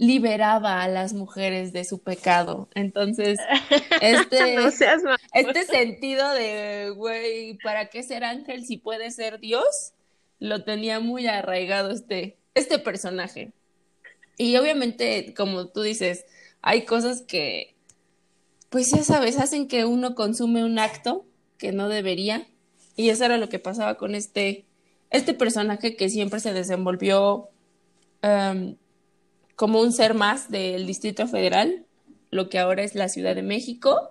liberaba 0.00 0.82
a 0.82 0.88
las 0.88 1.12
mujeres 1.12 1.74
de 1.74 1.84
su 1.84 1.98
pecado. 1.98 2.70
Entonces, 2.74 3.38
este, 4.00 4.56
este 5.34 5.64
sentido 5.66 6.32
de, 6.32 6.90
güey, 6.96 7.58
¿para 7.58 7.90
qué 7.90 8.02
ser 8.02 8.24
ángel 8.24 8.64
si 8.64 8.78
puede 8.78 9.10
ser 9.10 9.40
Dios? 9.40 9.92
Lo 10.38 10.64
tenía 10.64 11.00
muy 11.00 11.26
arraigado 11.26 11.90
este, 11.90 12.38
este 12.54 12.78
personaje. 12.78 13.52
Y 14.38 14.56
obviamente, 14.56 15.34
como 15.36 15.66
tú 15.66 15.82
dices, 15.82 16.24
hay 16.62 16.86
cosas 16.86 17.20
que, 17.20 17.74
pues 18.70 18.90
ya 18.90 19.04
sabes, 19.04 19.38
hacen 19.38 19.68
que 19.68 19.84
uno 19.84 20.14
consume 20.14 20.64
un 20.64 20.78
acto 20.78 21.26
que 21.58 21.72
no 21.72 21.90
debería. 21.90 22.46
Y 22.96 23.10
eso 23.10 23.26
era 23.26 23.36
lo 23.36 23.50
que 23.50 23.58
pasaba 23.58 23.98
con 23.98 24.14
este, 24.14 24.64
este 25.10 25.34
personaje 25.34 25.94
que 25.94 26.08
siempre 26.08 26.40
se 26.40 26.54
desenvolvió 26.54 27.50
um, 28.22 28.76
como 29.60 29.82
un 29.82 29.92
ser 29.92 30.14
más 30.14 30.50
del 30.50 30.86
Distrito 30.86 31.26
Federal, 31.26 31.84
lo 32.30 32.48
que 32.48 32.58
ahora 32.58 32.82
es 32.82 32.94
la 32.94 33.10
Ciudad 33.10 33.34
de 33.34 33.42
México, 33.42 34.08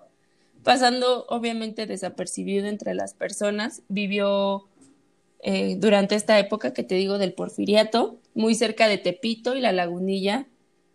pasando 0.62 1.26
obviamente 1.28 1.86
desapercibido 1.86 2.68
entre 2.68 2.94
las 2.94 3.14
personas. 3.14 3.82
Vivió 3.88 4.68
eh, 5.42 5.74
durante 5.76 6.14
esta 6.14 6.38
época 6.38 6.72
que 6.72 6.84
te 6.84 6.94
digo 6.94 7.18
del 7.18 7.32
porfiriato, 7.32 8.20
muy 8.32 8.54
cerca 8.54 8.86
de 8.86 8.98
Tepito 8.98 9.56
y 9.56 9.60
la 9.60 9.72
lagunilla, 9.72 10.46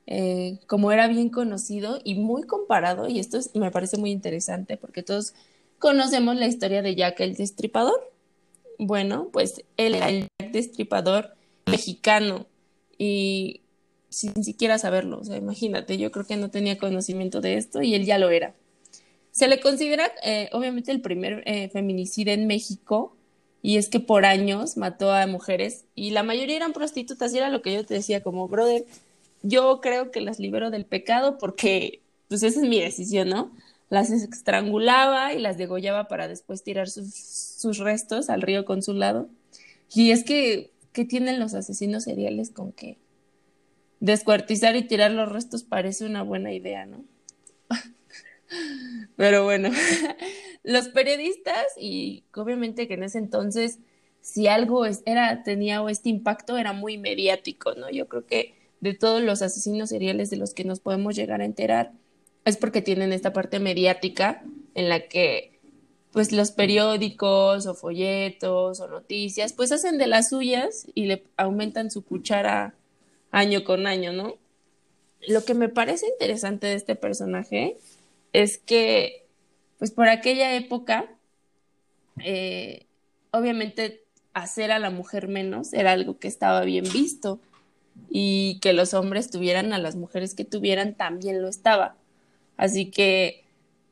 eh, 0.08 0.58
como 0.68 0.94
era 0.94 1.10
bien 1.10 1.28
conocido 1.28 2.00
y 2.06 2.16
muy 2.16 2.44
comparado, 2.44 3.10
y 3.10 3.20
esto 3.20 3.40
me 3.56 3.72
parece 3.72 3.98
muy 3.98 4.12
interesante 4.12 4.78
porque 4.78 5.04
todos 5.04 5.34
conocemos 5.80 6.38
la 6.38 6.48
historia 6.48 6.82
de 6.82 6.96
Jack 6.96 7.20
el 7.20 7.36
Destripador. 7.36 8.10
Bueno, 8.80 9.28
pues 9.34 9.66
él 9.76 9.96
era 9.96 10.08
el 10.08 10.30
Jack 10.40 10.52
Destripador 10.54 11.36
mexicano 11.66 12.46
y 12.98 13.60
sin 14.16 14.44
siquiera 14.46 14.78
saberlo. 14.78 15.20
O 15.20 15.24
sea, 15.26 15.36
imagínate, 15.36 15.98
yo 15.98 16.10
creo 16.12 16.26
que 16.26 16.38
no 16.38 16.50
tenía 16.50 16.78
conocimiento 16.78 17.42
de 17.42 17.58
esto 17.58 17.82
y 17.82 17.96
él 17.96 18.06
ya 18.06 18.18
lo 18.18 18.30
era. 18.30 18.56
Se 19.32 19.50
le 19.50 19.60
considera, 19.60 20.10
eh, 20.24 20.50
obviamente, 20.54 20.92
el 20.92 21.02
primer 21.02 21.44
eh, 21.46 21.70
feminicida 21.70 22.32
en 22.32 22.48
México 22.48 23.18
y 23.62 23.78
es 23.78 23.90
que 23.90 24.00
por 24.00 24.26
años 24.26 24.78
mató 24.78 25.12
a 25.12 25.28
mujeres 25.28 25.84
y 25.96 26.12
la 26.12 26.24
mayoría 26.24 26.56
eran 26.56 26.72
prostitutas 26.72 27.34
y 27.34 27.40
era 27.40 27.50
lo 27.50 27.62
que 27.62 27.74
yo 27.74 27.86
te 27.86 27.96
decía 27.96 28.24
como, 28.24 28.48
brother, 28.48 28.86
yo 29.44 29.82
creo 29.82 30.12
que 30.12 30.22
las 30.22 30.40
libero 30.40 30.72
del 30.72 30.86
pecado 30.86 31.38
porque, 31.38 32.02
pues 32.30 32.42
esa 32.44 32.62
es 32.62 32.70
mi 32.70 32.80
decisión, 32.80 33.30
¿no? 33.30 33.52
Las 33.90 34.12
estrangulaba 34.12 35.34
y 35.34 35.40
las 35.40 35.58
degollaba 35.58 36.08
para 36.08 36.30
después 36.30 36.64
tirar 36.64 36.90
sus, 36.90 37.78
restos 37.80 38.30
al 38.30 38.42
río 38.42 38.64
con 38.64 38.82
su 38.82 38.94
lado. 38.94 39.28
Y 39.94 40.12
es 40.12 40.24
que, 40.24 40.72
¿qué 40.94 41.04
tienen 41.04 41.40
los 41.40 41.54
asesinos 41.54 42.06
seriales 42.06 42.52
con 42.52 42.72
que 42.72 42.98
descuartizar 44.06 44.76
y 44.76 44.84
tirar 44.84 45.12
los 45.12 45.32
restos 45.32 45.64
parece 45.64 46.06
una 46.06 46.22
buena 46.22 46.54
idea, 46.54 46.86
¿no? 46.86 47.04
Pero 49.16 49.44
bueno, 49.44 49.70
los 50.64 50.90
periodistas 50.90 51.66
y 51.80 52.24
obviamente 52.36 52.88
que 52.88 52.94
en 52.94 53.04
ese 53.04 53.18
entonces 53.18 53.80
si 54.22 54.48
algo 54.48 54.86
era 55.06 55.44
tenía 55.44 55.84
este 55.90 56.10
impacto 56.10 56.58
era 56.58 56.72
muy 56.72 56.98
mediático, 57.00 57.74
¿no? 57.74 57.90
Yo 57.90 58.08
creo 58.08 58.26
que 58.28 58.54
de 58.80 58.94
todos 58.94 59.24
los 59.24 59.42
asesinos 59.42 59.90
seriales 59.90 60.30
de 60.30 60.38
los 60.38 60.54
que 60.54 60.66
nos 60.66 60.80
podemos 60.80 61.16
llegar 61.16 61.42
a 61.42 61.46
enterar 61.46 61.92
es 62.44 62.58
porque 62.58 62.84
tienen 62.84 63.12
esta 63.12 63.34
parte 63.34 63.60
mediática 63.60 64.44
en 64.76 64.90
la 64.90 65.08
que 65.08 65.60
pues 66.12 66.32
los 66.32 66.52
periódicos 66.52 67.66
o 67.66 67.74
folletos 67.74 68.80
o 68.80 68.88
noticias 68.88 69.54
pues 69.54 69.72
hacen 69.72 69.98
de 69.98 70.08
las 70.08 70.30
suyas 70.30 70.86
y 70.94 71.06
le 71.06 71.24
aumentan 71.38 71.90
su 71.90 72.04
cuchara 72.06 72.76
año 73.36 73.66
con 73.66 73.86
año, 73.86 74.14
¿no? 74.14 74.38
Lo 75.28 75.44
que 75.44 75.54
me 75.54 75.68
parece 75.68 76.08
interesante 76.08 76.68
de 76.68 76.76
este 76.76 76.96
personaje 76.96 77.78
es 78.32 78.58
que, 78.58 79.26
pues 79.78 79.92
por 79.92 80.08
aquella 80.08 80.56
época, 80.56 81.10
eh, 82.24 82.86
obviamente 83.32 84.04
hacer 84.34 84.72
a 84.72 84.80
la 84.80 84.90
mujer 84.90 85.28
menos 85.28 85.74
era 85.74 85.92
algo 85.92 86.18
que 86.18 86.30
estaba 86.30 86.62
bien 86.62 86.86
visto 86.94 87.40
y 88.10 88.60
que 88.62 88.72
los 88.72 88.94
hombres 88.94 89.30
tuvieran 89.30 89.74
a 89.74 89.80
las 89.80 89.98
mujeres 89.98 90.34
que 90.34 90.46
tuvieran 90.46 90.96
también 90.96 91.42
lo 91.42 91.50
estaba. 91.50 91.98
Así 92.56 92.90
que, 92.90 93.44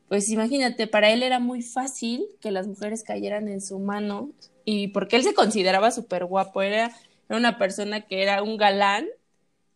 pues 0.08 0.30
imagínate, 0.30 0.86
para 0.86 1.10
él 1.10 1.22
era 1.22 1.38
muy 1.38 1.60
fácil 1.60 2.24
que 2.40 2.50
las 2.50 2.66
mujeres 2.66 3.02
cayeran 3.02 3.48
en 3.48 3.60
su 3.60 3.78
mano 3.78 4.30
y 4.64 4.88
porque 4.88 5.16
él 5.16 5.22
se 5.22 5.34
consideraba 5.34 5.90
súper 5.90 6.24
guapo, 6.24 6.62
era, 6.62 6.96
era 7.28 7.38
una 7.38 7.58
persona 7.58 8.00
que 8.06 8.22
era 8.22 8.42
un 8.42 8.56
galán 8.56 9.06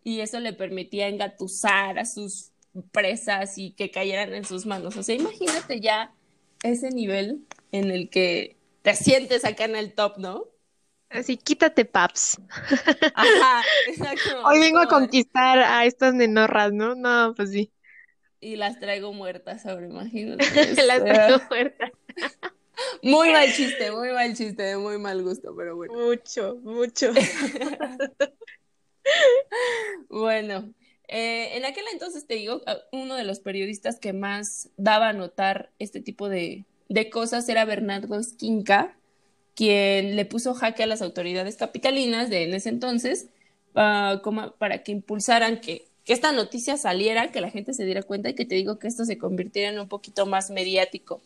y 0.08 0.22
eso 0.22 0.40
le 0.40 0.54
permitía 0.54 1.08
engatusar 1.08 1.98
a 1.98 2.06
sus 2.06 2.52
presas 2.92 3.58
y 3.58 3.72
que 3.72 3.90
cayeran 3.90 4.32
en 4.32 4.46
sus 4.46 4.64
manos. 4.64 4.96
O 4.96 5.02
sea, 5.02 5.14
imagínate 5.14 5.80
ya 5.80 6.14
ese 6.62 6.88
nivel 6.88 7.46
en 7.72 7.90
el 7.90 8.08
que 8.08 8.56
te 8.80 8.94
sientes 8.94 9.44
acá 9.44 9.66
en 9.66 9.76
el 9.76 9.92
top, 9.92 10.16
¿no? 10.16 10.46
Así, 11.10 11.36
quítate, 11.36 11.84
paps. 11.84 12.40
Ajá, 13.14 13.62
exacto. 13.88 14.42
Hoy 14.46 14.60
vengo 14.60 14.78
a 14.78 14.88
conquistar 14.88 15.58
a 15.58 15.84
estas 15.84 16.14
nenorras, 16.14 16.72
¿no? 16.72 16.94
No, 16.94 17.34
pues 17.36 17.50
sí. 17.50 17.70
Y 18.40 18.56
las 18.56 18.80
traigo 18.80 19.12
muertas 19.12 19.66
ahora, 19.66 19.88
imagínate. 19.88 20.44
las 20.86 21.04
traigo 21.04 21.42
muertas. 21.50 21.90
muy 23.02 23.30
mal 23.30 23.52
chiste, 23.52 23.92
muy 23.92 24.10
mal 24.10 24.34
chiste, 24.34 24.62
de 24.62 24.78
muy 24.78 24.96
mal 24.96 25.22
gusto, 25.22 25.54
pero 25.54 25.76
bueno. 25.76 25.92
Mucho, 25.92 26.56
mucho. 26.62 27.12
bueno, 30.08 30.72
eh, 31.08 31.56
en 31.56 31.64
aquel 31.64 31.84
entonces 31.92 32.26
te 32.26 32.34
digo, 32.34 32.60
uno 32.92 33.14
de 33.14 33.24
los 33.24 33.40
periodistas 33.40 33.98
que 33.98 34.12
más 34.12 34.68
daba 34.76 35.08
a 35.08 35.12
notar 35.14 35.70
este 35.78 36.00
tipo 36.00 36.28
de, 36.28 36.64
cosas 37.10 37.48
era 37.48 37.64
Bernardo 37.64 38.18
Esquinca, 38.18 38.96
quien 39.54 40.16
le 40.16 40.24
puso 40.24 40.54
jaque 40.54 40.82
a 40.82 40.86
las 40.86 41.02
autoridades 41.02 41.56
capitalinas 41.56 42.30
de 42.30 42.44
en 42.44 42.54
ese 42.54 42.68
entonces 42.68 43.26
ah, 43.74 44.22
para 44.58 44.82
que 44.82 44.92
impulsaran 44.92 45.60
que, 45.60 45.86
esta 46.06 46.32
noticia 46.32 46.78
saliera, 46.78 47.30
que 47.30 47.42
la 47.42 47.50
gente 47.50 47.74
se 47.74 47.84
diera 47.84 48.02
cuenta 48.02 48.30
y 48.30 48.34
que 48.34 48.46
te 48.46 48.54
digo 48.54 48.78
que 48.78 48.88
esto 48.88 49.04
se 49.04 49.18
convirtiera 49.18 49.68
en 49.70 49.78
un 49.78 49.88
poquito 49.88 50.24
más 50.24 50.50
mediático. 50.50 51.20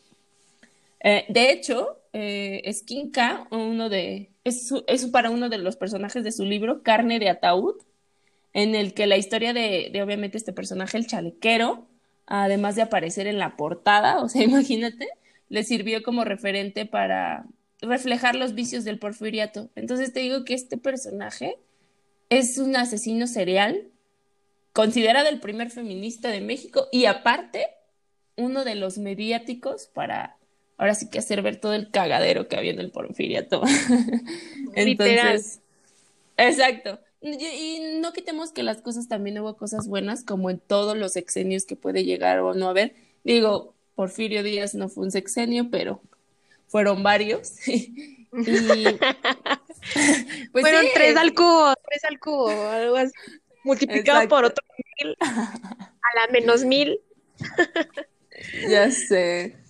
Eh, 0.99 1.23
de 1.29 1.51
hecho, 1.51 2.01
eh, 2.11 2.61
Esquinca, 2.65 3.47
uno 3.49 3.87
de, 3.87 4.32
es, 4.43 5.05
para 5.11 5.29
uno 5.29 5.49
de 5.49 5.57
los 5.57 5.75
personajes 5.75 6.23
de 6.23 6.31
su 6.31 6.43
libro, 6.43 6.83
Carne 6.83 7.19
de 7.19 7.29
Ataúd, 7.29 7.75
en 8.53 8.75
el 8.75 8.93
que 8.93 9.07
la 9.07 9.17
historia 9.17 9.53
de, 9.53 9.91
obviamente 10.03 10.37
este 10.37 10.53
personaje, 10.53 10.97
el 10.97 11.07
chalequero, 11.07 11.87
además 12.25 12.75
de 12.75 12.83
aparecer 12.83 13.27
en 13.27 13.39
la 13.39 13.55
portada, 13.55 14.19
o 14.23 14.29
sea, 14.29 14.43
imagínate, 14.43 15.07
le 15.49 15.63
sirvió 15.63 16.03
como 16.03 16.23
referente 16.23 16.85
para 16.85 17.45
reflejar 17.81 18.35
los 18.35 18.53
vicios 18.53 18.83
del 18.83 18.99
porfiriato. 18.99 19.69
Entonces 19.75 20.13
te 20.13 20.21
digo 20.21 20.45
que 20.45 20.53
este 20.53 20.77
personaje 20.77 21.57
es 22.29 22.57
un 22.57 22.75
asesino 22.75 23.27
serial, 23.27 23.87
considerado 24.71 25.29
el 25.29 25.39
primer 25.39 25.69
feminista 25.69 26.29
de 26.29 26.41
México 26.41 26.87
y 26.91 27.05
aparte 27.05 27.67
uno 28.35 28.63
de 28.63 28.75
los 28.75 28.97
mediáticos 28.97 29.87
para 29.87 30.37
ahora 30.83 30.95
sí 30.95 31.09
que 31.09 31.19
hacer 31.19 31.41
ver 31.41 31.61
todo 31.61 31.73
el 31.73 31.89
cagadero 31.91 32.49
que 32.49 32.57
había 32.57 32.71
en 32.73 32.79
el 32.81 32.91
porfiriato. 32.91 33.61
Entonces, 34.75 35.61
exacto. 36.35 36.99
Y, 37.21 37.79
no 38.01 38.11
quitemos 38.11 38.51
que 38.51 38.63
las 38.63 38.81
cosas 38.81 39.07
también 39.07 39.39
hubo 39.39 39.55
cosas 39.55 39.87
buenas, 39.87 40.25
como 40.25 40.49
en 40.49 40.59
todos 40.59 40.97
los 40.97 41.13
sexenios 41.13 41.63
que 41.63 41.77
puede 41.77 42.03
llegar 42.03 42.39
o 42.39 42.53
no 42.53 42.67
haber. 42.67 42.95
Digo, 43.23 43.73
Porfirio 43.95 44.43
Díaz 44.43 44.75
no 44.75 44.89
fue 44.89 45.05
un 45.05 45.11
sexenio, 45.11 45.69
pero 45.71 46.01
fueron 46.67 47.01
varios. 47.01 47.53
pues 48.33 48.49
fueron 50.51 50.85
tres 50.93 51.15
al 51.15 51.33
cubo, 51.33 51.73
tres 51.87 52.03
al 52.03 52.19
cubo, 52.19 52.49
algo 52.49 52.97
así, 52.97 53.13
multiplicado 53.63 54.27
por 54.27 54.43
otro 54.43 54.65
mil, 55.01 55.15
a 55.21 56.17
la 56.17 56.27
menos 56.33 56.65
mil. 56.65 56.99
ya 58.67 58.91
sé. 58.91 59.62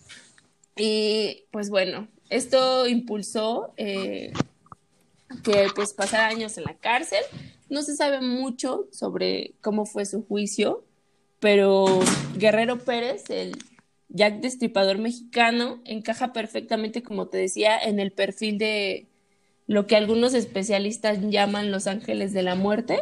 Y 0.75 1.45
pues 1.51 1.69
bueno, 1.69 2.07
esto 2.29 2.87
impulsó 2.87 3.73
eh, 3.77 4.33
que 5.43 5.67
pues 5.75 5.93
pasara 5.93 6.27
años 6.27 6.57
en 6.57 6.63
la 6.63 6.75
cárcel. 6.75 7.23
No 7.69 7.81
se 7.81 7.95
sabe 7.95 8.21
mucho 8.21 8.87
sobre 8.91 9.53
cómo 9.61 9.85
fue 9.85 10.05
su 10.05 10.25
juicio, 10.25 10.83
pero 11.39 11.99
Guerrero 12.35 12.79
Pérez, 12.79 13.29
el 13.29 13.57
Jack 14.09 14.41
Destripador 14.41 14.97
mexicano, 14.97 15.81
encaja 15.85 16.33
perfectamente, 16.33 17.03
como 17.03 17.27
te 17.27 17.37
decía, 17.37 17.77
en 17.77 17.99
el 17.99 18.11
perfil 18.11 18.57
de 18.57 19.07
lo 19.65 19.87
que 19.87 19.95
algunos 19.95 20.33
especialistas 20.33 21.19
llaman 21.21 21.71
los 21.71 21.87
ángeles 21.87 22.33
de 22.33 22.43
la 22.43 22.55
muerte, 22.55 22.99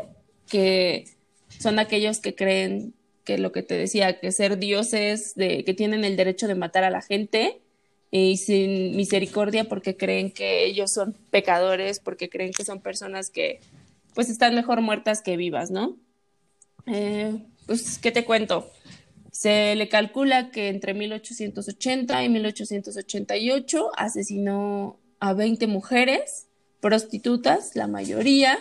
que 0.47 1.05
son 1.47 1.79
aquellos 1.79 2.19
que 2.19 2.35
creen 2.35 2.93
que 3.31 3.37
lo 3.37 3.51
que 3.51 3.63
te 3.63 3.75
decía, 3.75 4.19
que 4.19 4.31
ser 4.31 4.57
dioses, 4.57 5.35
de, 5.35 5.63
que 5.63 5.73
tienen 5.73 6.03
el 6.03 6.17
derecho 6.17 6.47
de 6.47 6.55
matar 6.55 6.83
a 6.83 6.89
la 6.89 7.01
gente 7.01 7.61
y 8.11 8.37
sin 8.37 8.95
misericordia 8.97 9.63
porque 9.63 9.95
creen 9.95 10.31
que 10.31 10.65
ellos 10.65 10.91
son 10.91 11.15
pecadores, 11.29 11.99
porque 11.99 12.29
creen 12.29 12.51
que 12.51 12.65
son 12.65 12.81
personas 12.81 13.29
que 13.29 13.61
pues 14.13 14.29
están 14.29 14.53
mejor 14.53 14.81
muertas 14.81 15.21
que 15.21 15.37
vivas, 15.37 15.71
¿no? 15.71 15.97
Eh, 16.87 17.37
pues, 17.67 17.97
¿qué 17.99 18.11
te 18.11 18.25
cuento? 18.25 18.69
Se 19.31 19.75
le 19.75 19.87
calcula 19.87 20.51
que 20.51 20.67
entre 20.67 20.93
1880 20.93 22.25
y 22.25 22.29
1888 22.29 23.91
asesinó 23.95 24.99
a 25.21 25.33
20 25.33 25.67
mujeres, 25.67 26.47
prostitutas, 26.81 27.77
la 27.77 27.87
mayoría, 27.87 28.57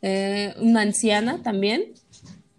eh, 0.00 0.54
una 0.60 0.80
anciana 0.80 1.42
también. 1.42 1.92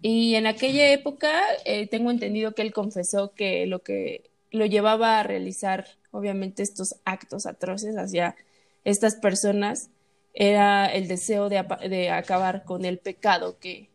Y 0.08 0.36
en 0.36 0.46
aquella 0.46 0.92
época 0.92 1.42
eh, 1.64 1.88
tengo 1.88 2.12
entendido 2.12 2.54
que 2.54 2.62
él 2.62 2.72
confesó 2.72 3.34
que 3.34 3.66
lo 3.66 3.82
que 3.82 4.30
lo 4.52 4.64
llevaba 4.64 5.18
a 5.18 5.24
realizar 5.24 5.88
obviamente 6.12 6.62
estos 6.62 6.94
actos 7.04 7.44
atroces 7.44 7.96
hacia 7.96 8.36
estas 8.84 9.16
personas 9.16 9.90
era 10.32 10.86
el 10.86 11.08
deseo 11.08 11.48
de, 11.48 12.08
acabar 12.08 12.62
con 12.62 12.84
el 12.84 12.98
pecado 12.98 13.58
que, 13.58 13.90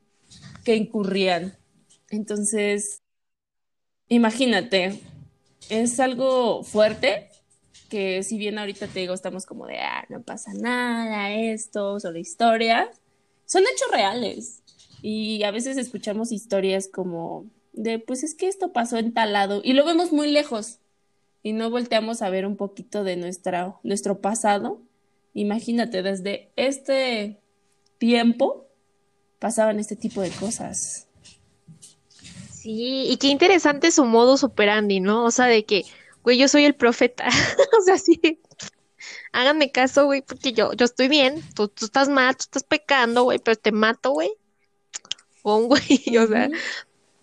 que 0.65 0.75
incurrían. 0.75 1.55
Entonces, 2.09 3.01
imagínate, 4.09 4.99
es 5.69 5.97
algo 6.01 6.63
fuerte 6.63 7.29
que 7.87 8.21
si 8.23 8.37
bien 8.37 8.59
ahorita 8.59 8.87
te 8.87 8.99
digo, 8.99 9.13
estamos 9.13 9.45
como 9.45 9.65
de, 9.65 9.79
ah, 9.79 10.05
no 10.09 10.21
pasa 10.23 10.51
nada, 10.53 11.31
esto, 11.31 12.01
solo 12.01 12.17
historias, 12.19 12.89
son 13.45 13.63
hechos 13.63 13.91
reales. 13.93 14.60
Y 15.01 15.43
a 15.43 15.51
veces 15.51 15.77
escuchamos 15.77 16.31
historias 16.31 16.87
como 16.87 17.45
de, 17.73 17.99
pues 17.99 18.23
es 18.23 18.35
que 18.35 18.47
esto 18.47 18.73
pasó 18.73 18.97
en 18.97 19.13
tal 19.13 19.33
lado 19.33 19.61
y 19.63 19.73
lo 19.73 19.85
vemos 19.85 20.11
muy 20.11 20.29
lejos 20.29 20.79
y 21.43 21.53
no 21.53 21.69
volteamos 21.69 22.21
a 22.21 22.29
ver 22.29 22.45
un 22.45 22.55
poquito 22.55 23.03
de 23.03 23.15
nuestra, 23.15 23.75
nuestro 23.83 24.19
pasado, 24.19 24.79
imagínate, 25.33 26.03
desde 26.03 26.51
este 26.55 27.39
tiempo 27.97 28.67
pasaban 29.39 29.79
este 29.79 29.95
tipo 29.95 30.21
de 30.21 30.29
cosas. 30.29 31.07
Sí, 32.51 33.05
y 33.09 33.17
qué 33.17 33.27
interesante 33.27 33.89
su 33.91 34.05
modo 34.05 34.35
operandi, 34.45 34.99
¿no? 34.99 35.25
O 35.25 35.31
sea, 35.31 35.47
de 35.47 35.65
que, 35.65 35.83
güey, 36.23 36.37
yo 36.37 36.47
soy 36.47 36.65
el 36.65 36.75
profeta. 36.75 37.27
o 37.79 37.83
sea, 37.83 37.97
sí. 37.97 38.39
Háganme 39.31 39.71
caso, 39.71 40.05
güey, 40.05 40.21
porque 40.21 40.53
yo, 40.53 40.73
yo 40.73 40.85
estoy 40.85 41.07
bien. 41.07 41.41
Tú, 41.55 41.69
tú 41.69 41.85
estás 41.85 42.07
mal, 42.07 42.35
tú 42.35 42.43
estás 42.43 42.63
pecando, 42.63 43.23
güey, 43.23 43.39
pero 43.39 43.57
te 43.57 43.71
mato, 43.71 44.11
güey. 44.11 44.31
O 45.43 45.57
un 45.57 45.67
güey, 45.69 46.17
o 46.17 46.27
sea, 46.27 46.49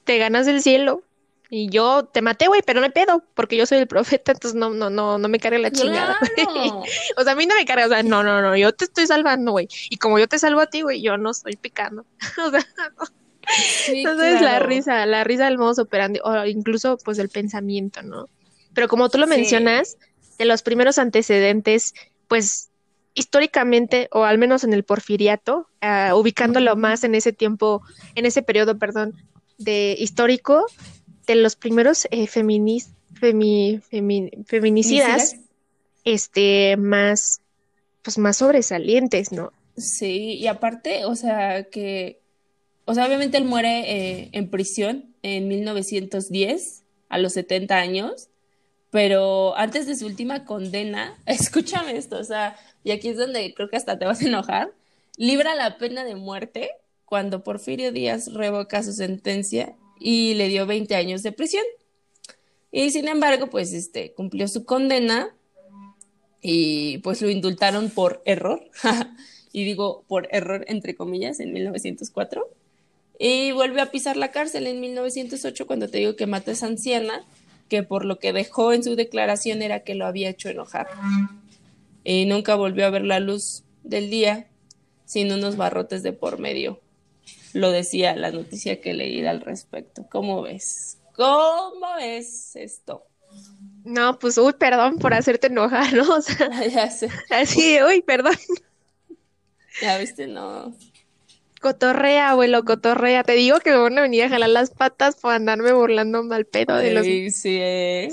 te 0.05 0.19
ganas 0.19 0.47
el 0.47 0.63
cielo. 0.63 1.03
Y 1.51 1.71
yo 1.71 2.05
te 2.05 2.21
maté, 2.21 2.47
güey, 2.47 2.61
pero 2.65 2.81
no 2.81 2.87
hay 2.87 2.93
pedo, 2.93 3.25
porque 3.35 3.57
yo 3.57 3.65
soy 3.65 3.79
el 3.79 3.87
profeta, 3.87 4.33
entonces 4.33 4.55
no, 4.55 4.69
no, 4.69 4.91
no, 4.91 5.17
no 5.17 5.29
me 5.31 5.41
cargue 5.41 5.59
la 5.59 5.71
chingada, 5.71 6.19
O 7.17 7.23
sea, 7.25 7.33
a 7.33 7.37
mí 7.37 7.47
no 7.47 7.55
me 7.55 7.65
carga, 7.65 7.87
o 7.87 7.89
sea, 7.89 8.03
no, 8.03 8.23
no, 8.23 8.43
no, 8.43 8.55
yo 8.55 8.71
te 8.75 8.85
estoy 8.85 9.07
salvando, 9.07 9.53
güey. 9.53 9.67
Y 9.89 9.97
como 9.97 10.19
yo 10.19 10.29
te 10.29 10.39
salvo 10.39 10.61
a 10.61 10.67
ti, 10.67 10.83
güey, 10.83 11.01
yo 11.01 11.17
no 11.17 11.31
estoy 11.31 11.57
picando. 11.57 12.05
o 12.47 12.51
sea, 12.51 12.67
entonces 13.87 14.43
la 14.43 14.59
risa, 14.59 15.07
la 15.07 15.25
risa 15.25 15.47
del 15.47 15.57
modo 15.57 15.83
operandi, 15.83 16.21
o 16.23 16.45
incluso 16.45 16.99
pues 16.99 17.19
el 17.19 17.31
pensamiento, 17.31 18.03
¿no? 18.03 18.29
Pero 18.75 18.89
como 18.89 19.09
tú 19.09 19.17
lo 19.17 19.27
mencionas, 19.27 19.97
de 20.39 20.45
los 20.45 20.63
primeros 20.63 20.99
antecedentes, 20.99 21.95
pues 22.29 22.68
históricamente, 23.19 24.09
o 24.13 24.25
al 24.25 24.39
menos 24.39 24.63
en 24.63 24.73
el 24.73 24.85
porfiriato, 24.85 25.67
uh, 25.83 26.15
ubicándolo 26.15 26.77
más 26.77 27.03
en 27.03 27.17
ese 27.17 27.33
tiempo, 27.33 27.83
en 28.15 28.27
ese 28.27 28.43
periodo, 28.43 28.79
perdón, 28.79 29.15
de 29.59 29.97
histórico, 29.99 30.65
de 31.27 31.35
los 31.35 31.57
primeros 31.57 32.07
eh, 32.11 32.29
feminicidas 32.29 32.87
este, 36.05 36.77
más, 36.77 37.41
pues 38.03 38.19
más 38.19 38.37
sobresalientes, 38.37 39.33
¿no? 39.33 39.53
Sí, 39.77 40.35
y 40.35 40.47
aparte, 40.47 41.05
o 41.05 41.17
sea, 41.17 41.65
que, 41.65 42.21
o 42.85 42.95
sea, 42.95 43.05
obviamente 43.07 43.37
él 43.37 43.45
muere 43.45 43.81
eh, 43.91 44.29
en 44.33 44.49
prisión 44.49 45.13
en 45.23 45.49
1910, 45.49 46.85
a 47.09 47.19
los 47.19 47.33
70 47.33 47.77
años, 47.77 48.29
pero 48.91 49.57
antes 49.57 49.87
de 49.87 49.97
su 49.97 50.07
última 50.07 50.45
condena, 50.45 51.19
escúchame 51.27 51.97
esto, 51.97 52.19
o 52.19 52.25
sea, 52.25 52.57
y 52.89 52.91
aquí 52.91 53.09
es 53.09 53.19
donde 53.19 53.53
creo 53.53 53.69
que 53.69 53.77
hasta 53.77 53.99
te 53.99 54.07
vas 54.07 54.23
a 54.23 54.27
enojar, 54.27 54.73
libra 55.19 55.55
la 55.55 55.77
pena 55.77 56.05
de 56.05 56.15
muerte 56.15 56.71
cuando 57.05 57.45
Porfirio 57.45 57.93
Díaz 57.93 58.33
revoca 58.33 58.83
su 58.83 58.95
sentencia 58.95 59.77
y 60.01 60.33
le 60.35 60.49
dio 60.49 60.67
20 60.67 60.97
años 60.97 61.23
de 61.23 61.33
prisión. 61.33 61.65
Y 62.73 62.91
sin 62.91 63.07
embargo, 63.07 63.49
pues 63.51 63.75
este 63.75 64.15
cumplió 64.15 64.49
su 64.49 64.65
condena 64.65 65.35
y 66.41 66.97
pues 66.99 67.21
lo 67.21 67.29
indultaron 67.29 67.91
por 67.91 68.23
error. 68.25 68.71
y 69.53 69.65
digo 69.65 70.05
por 70.09 70.27
error 70.31 70.65
entre 70.67 70.95
comillas 70.95 71.41
en 71.41 71.53
1904. 71.53 72.49
Y 73.19 73.53
vuelve 73.53 73.83
a 73.83 73.91
pisar 73.91 74.17
la 74.17 74.31
cárcel 74.31 74.67
en 74.67 74.81
1908 74.81 75.67
cuando 75.67 75.89
te 75.91 75.99
digo 75.99 76.17
que 76.17 76.27
mata 76.27 76.53
a 76.53 76.55
esa 76.55 76.69
anciana, 76.69 77.27
que 77.69 77.83
por 77.83 78.07
lo 78.07 78.19
que 78.19 78.33
dejó 78.33 78.73
en 78.73 78.83
su 78.83 78.97
declaración 78.97 79.61
era 79.61 79.81
que 79.81 79.95
lo 79.95 80.07
había 80.07 80.31
hecho 80.31 80.49
enojar. 80.49 80.89
Y 82.11 82.25
nunca 82.25 82.55
volvió 82.55 82.87
a 82.87 82.91
ver 82.91 83.05
la 83.05 83.21
luz 83.21 83.65
del 83.83 84.09
día 84.09 84.49
sin 85.05 85.33
unos 85.33 85.57
barrotes 85.57 86.03
de 86.03 86.13
por 86.13 86.39
medio 86.39 86.81
lo 87.53 87.71
decía 87.71 88.17
la 88.17 88.31
noticia 88.31 88.81
que 88.81 88.95
leí 88.95 89.25
al 89.27 89.41
respecto. 89.41 90.07
¿Cómo 90.11 90.43
ves? 90.43 90.99
¿Cómo 91.15 91.95
ves 91.97 92.55
esto? 92.57 93.05
No, 93.85 94.19
pues, 94.19 94.39
uy, 94.39 94.53
perdón 94.53 94.99
por 94.99 95.15
hacerte 95.15 95.49
enojar, 95.49 95.93
¿no? 95.93 96.03
O 96.17 96.21
sea, 96.23 96.67
ya 96.69 96.91
sé. 96.91 97.09
Así, 97.31 97.79
uy, 97.83 98.03
perdón. 98.03 98.35
Ya 99.83 99.99
viste, 99.99 100.27
no. 100.27 100.75
Cotorrea, 101.61 102.31
abuelo, 102.31 102.65
cotorrea. 102.65 103.25
Te 103.25 103.33
digo 103.33 103.59
que 103.61 103.71
me 103.71 103.79
van 103.79 103.99
a 103.99 104.03
venir 104.03 104.25
a 104.25 104.29
jalar 104.29 104.51
las 104.51 104.71
patas 104.71 105.17
por 105.17 105.33
andarme 105.33 105.73
burlando 105.73 106.23
mal 106.23 106.47
pedo 106.47 106.77
de 106.77 106.93
los. 106.93 107.05
Sí, 107.05 107.31
sí, 107.31 107.59
¿eh? 107.61 108.09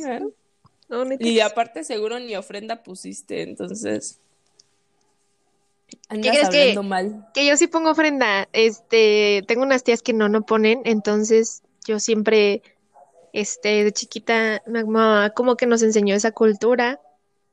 Y 1.20 1.40
aparte, 1.40 1.84
seguro 1.84 2.20
ni 2.20 2.36
ofrenda 2.36 2.84
pusiste, 2.84 3.42
entonces. 3.42 4.20
¿Qué 6.10 6.22
crees 6.22 6.50
que, 6.50 6.80
mal. 6.82 7.28
que 7.34 7.46
yo 7.46 7.58
sí 7.58 7.68
pongo 7.68 7.92
ofrenda? 7.92 8.48
Este, 8.54 9.44
tengo 9.48 9.64
unas 9.64 9.84
tías 9.84 10.02
que 10.02 10.14
no, 10.14 10.30
no 10.30 10.46
ponen, 10.46 10.82
entonces 10.86 11.64
yo 11.86 12.00
siempre, 12.00 12.62
este, 13.34 13.84
de 13.84 13.92
chiquita, 13.92 14.62
mi 14.68 14.84
mamá 14.84 15.32
como 15.32 15.56
que 15.56 15.66
nos 15.66 15.82
enseñó 15.82 16.16
esa 16.16 16.32
cultura, 16.32 17.00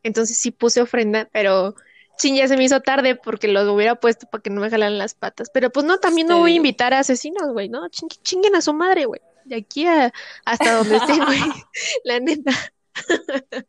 entonces 0.03 0.39
sí 0.39 0.51
puse 0.51 0.81
ofrenda, 0.81 1.29
pero 1.33 1.75
ching, 2.19 2.37
ya 2.37 2.49
se 2.49 2.57
me 2.57 2.65
hizo 2.65 2.81
tarde 2.81 3.17
porque 3.17 3.49
los 3.49 3.69
hubiera 3.69 3.95
puesto 3.95 4.27
para 4.27 4.43
que 4.43 4.51
no 4.51 4.61
me 4.61 4.71
jalaran 4.71 4.99
las 4.99 5.15
patas. 5.15 5.51
Pero 5.53 5.71
pues 5.71 5.87
no, 5.87 5.99
también 5.99 6.27
no 6.27 6.39
voy 6.39 6.53
a 6.53 6.57
invitar 6.57 6.95
a 6.95 7.01
asesinos, 7.01 7.53
güey, 7.53 7.69
¿no? 7.69 7.89
chinguen 7.89 8.55
a 8.55 8.61
su 8.61 8.73
madre, 8.75 9.07
güey. 9.07 9.21
de 9.45 9.57
aquí 9.57 9.87
a, 9.87 10.13
hasta 10.45 10.77
donde 10.77 10.97
esté, 10.97 11.15
güey, 11.25 11.41
la 12.05 12.21
neta. 12.21 12.53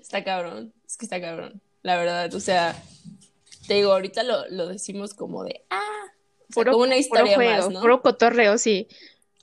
Está 0.00 0.22
cabrón, 0.24 0.72
es 0.86 0.96
que 0.96 1.06
está 1.06 1.20
cabrón, 1.20 1.60
la 1.82 1.96
verdad, 1.96 2.32
o 2.34 2.40
sea, 2.40 2.80
te 3.66 3.74
digo, 3.74 3.92
ahorita 3.92 4.22
lo, 4.22 4.48
lo 4.50 4.68
decimos 4.68 5.14
como 5.14 5.42
de, 5.42 5.64
ah, 5.70 5.80
como 6.54 6.78
una 6.78 6.96
historia 6.96 7.38
más, 7.38 7.70
¿no? 7.70 7.80
Puro 7.80 8.02
cotorreo, 8.02 8.58
sí. 8.58 8.88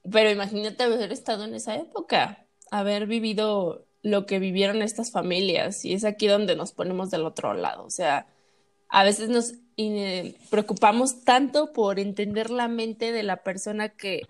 Pero 0.10 0.29
imagínate 0.29 0.84
haber 0.84 1.12
estado 1.12 1.43
en 1.43 1.55
esa 1.55 1.75
época, 1.75 2.45
haber 2.69 3.07
vivido 3.07 3.86
lo 4.03 4.25
que 4.25 4.39
vivieron 4.39 4.81
estas 4.81 5.12
familias, 5.12 5.86
y 5.86 5.93
es 5.93 6.03
aquí 6.03 6.27
donde 6.27 6.55
nos 6.55 6.71
ponemos 6.71 7.12
del 7.12 7.25
otro 7.25 7.53
lado, 7.53 7.84
o 7.84 7.91
sea, 7.91 8.27
a 8.89 9.03
veces 9.03 9.29
nos 9.29 9.53
preocupamos 10.49 11.23
tanto 11.23 11.73
por 11.73 11.99
entender 11.99 12.49
la 12.51 12.67
mente 12.67 13.12
de 13.12 13.23
la 13.23 13.38
persona 13.43 13.89
que 13.89 14.21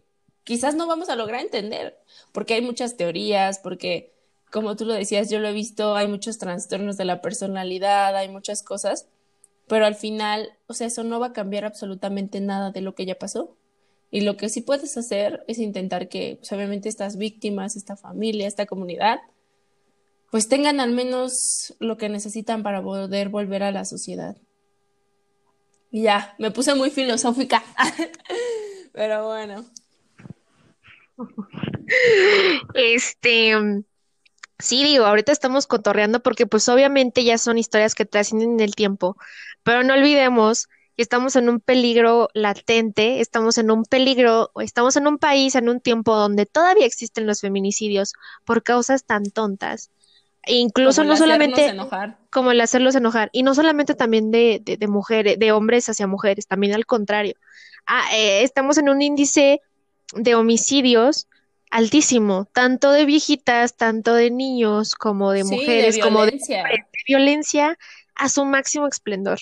quizás 0.44 0.76
no 0.76 0.88
vamos 0.88 1.10
a 1.10 1.16
lograr 1.16 1.42
entender, 1.42 1.98
porque 2.32 2.54
hay 2.54 2.62
muchas 2.62 2.96
teorías, 2.96 3.60
porque 3.60 4.14
como 4.52 4.76
tú 4.76 4.86
lo 4.86 4.94
decías, 4.94 5.30
yo 5.30 5.40
lo 5.40 5.48
he 5.48 5.54
visto, 5.54 5.96
hay 5.96 6.08
muchos 6.08 6.38
trastornos 6.38 6.98
de 6.98 7.06
la 7.06 7.22
personalidad, 7.22 8.16
hay 8.16 8.30
muchas 8.30 8.64
cosas, 8.64 9.08
pero 9.68 9.86
al 9.86 9.96
final, 9.96 10.50
o 10.68 10.74
sea, 10.74 10.88
eso 10.88 11.04
no 11.04 11.20
va 11.20 11.28
a 11.28 11.34
cambiar 11.34 11.64
absolutamente 11.64 12.42
nada 12.42 12.72
de 12.72 12.82
lo 12.82 12.94
que 12.94 13.06
ya 13.06 13.18
pasó. 13.18 13.56
Y 14.12 14.22
lo 14.22 14.36
que 14.36 14.50
sí 14.50 14.62
puedes 14.62 14.98
hacer 14.98 15.46
es 15.48 15.58
intentar 15.58 16.10
que, 16.10 16.36
pues, 16.38 16.52
obviamente, 16.52 16.90
estas 16.90 17.16
víctimas, 17.16 17.78
esta 17.78 17.96
familia, 17.96 18.46
esta 18.46 18.66
comunidad, 18.66 19.22
pues 20.32 20.50
tengan 20.50 20.82
al 20.82 20.92
menos 20.92 21.74
lo 21.80 21.98
que 21.98 22.10
necesitan 22.10 22.62
para 22.62 22.82
poder 22.82 23.30
volver 23.30 23.64
a 23.64 23.72
la 23.72 23.86
sociedad. 23.86 24.36
Y 25.92 26.04
ya, 26.04 26.36
me 26.40 26.52
puse 26.52 26.76
muy 26.76 26.90
filosófica. 26.90 27.64
Pero 28.94 29.28
bueno. 29.28 29.66
Este, 32.74 33.84
sí, 34.62 34.84
digo, 34.84 35.06
ahorita 35.06 35.32
estamos 35.32 35.68
cotorreando 35.68 36.22
porque 36.22 36.48
pues 36.48 36.68
obviamente 36.70 37.24
ya 37.24 37.38
son 37.38 37.58
historias 37.58 37.96
que 37.96 38.06
trascienden 38.06 38.54
en 38.54 38.60
el 38.60 38.76
tiempo, 38.76 39.18
pero 39.64 39.84
no 39.84 39.94
olvidemos 39.94 40.68
que 40.96 41.04
estamos 41.04 41.36
en 41.36 41.50
un 41.50 41.60
peligro 41.60 42.30
latente, 42.34 43.22
estamos 43.22 43.58
en 43.58 43.72
un 43.72 43.84
peligro, 43.84 44.52
estamos 44.62 44.96
en 44.96 45.08
un 45.08 45.18
país, 45.18 45.56
en 45.56 45.70
un 45.70 45.80
tiempo 45.80 46.16
donde 46.16 46.46
todavía 46.46 46.86
existen 46.86 47.26
los 47.28 47.42
feminicidios 47.42 48.14
por 48.46 48.64
causas 48.64 49.06
tan 49.06 49.26
tontas. 49.26 49.90
E 50.44 50.56
incluso 50.56 51.04
no 51.04 51.16
solamente 51.18 51.76
como 52.32 52.52
el 52.52 52.62
hacerlos 52.62 52.96
enojar, 52.96 53.30
y 53.32 53.44
no 53.44 53.54
solamente 53.54 53.94
también 53.94 54.32
de, 54.32 54.60
de, 54.64 54.88
mujeres, 54.88 55.38
de 55.38 55.52
hombres 55.52 55.88
hacia 55.88 56.08
mujeres, 56.08 56.48
también 56.48 56.74
al 56.74 56.88
contrario. 56.88 57.36
Ah, 57.86 58.04
eh, 58.14 58.42
estamos 58.44 58.78
en 58.78 58.90
un 58.90 59.02
índice 59.02 59.62
de 60.16 60.36
homicidios 60.36 61.28
altísimo, 61.72 62.48
tanto 62.54 62.92
de 62.92 63.06
viejitas, 63.06 63.76
tanto 63.76 64.14
de 64.14 64.30
niños, 64.30 64.96
como 64.96 65.32
de 65.32 65.44
mujeres, 65.44 65.98
como 65.98 66.26
de, 66.26 66.34
de 66.34 66.86
violencia 67.08 67.78
a 68.16 68.30
su 68.30 68.46
máximo 68.46 68.88
esplendor. 68.88 69.40